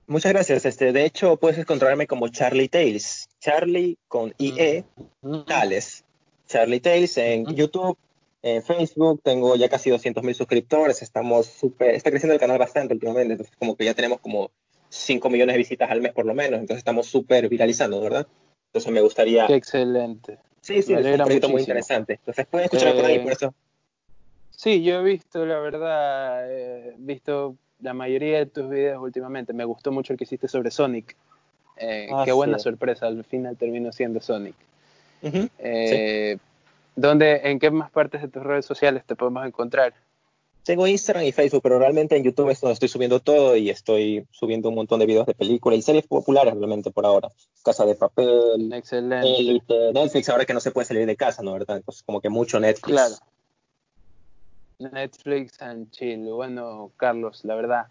[0.06, 0.66] Muchas gracias.
[0.66, 3.28] Este, de hecho, puedes encontrarme como Charlie Tales.
[3.40, 4.84] Charlie con IE,
[5.46, 6.04] Tales.
[6.46, 7.96] Charlie Tales en YouTube,
[8.42, 9.22] en Facebook.
[9.22, 11.00] Tengo ya casi 200 mil suscriptores.
[11.00, 13.32] Estamos súper, está creciendo el canal bastante últimamente.
[13.32, 14.50] Entonces, como que ya tenemos como
[14.90, 16.60] 5 millones de visitas al mes por lo menos.
[16.60, 18.26] Entonces, estamos súper viralizando, ¿verdad?
[18.66, 19.46] Entonces, me gustaría.
[19.46, 20.38] Qué excelente.
[20.60, 22.14] Sí, sí, es un proyecto muy interesante.
[22.14, 23.54] Entonces, pueden escuchar por ahí, por eso
[24.56, 29.52] Sí, yo he visto, la verdad, he visto la mayoría de tus videos últimamente.
[29.52, 31.16] Me gustó mucho el que hiciste sobre Sonic.
[31.76, 34.54] Eh, ah, qué buena sorpresa, al final terminó siendo Sonic.
[35.22, 36.38] Eh,
[36.96, 39.94] ¿En qué más partes de tus redes sociales te podemos encontrar?
[40.64, 44.24] Tengo Instagram y Facebook, pero realmente en YouTube es donde estoy subiendo todo y estoy
[44.30, 47.30] subiendo un montón de videos de películas y series populares realmente por ahora.
[47.64, 49.60] Casa de Papel, Excelente.
[49.92, 51.54] Netflix, ahora que no se puede salir de casa, ¿no?
[51.54, 51.78] ¿Verdad?
[51.78, 52.92] Entonces como que mucho Netflix.
[52.92, 53.14] Claro.
[54.78, 56.32] Netflix and chill.
[56.34, 57.86] Bueno, Carlos, la verdad,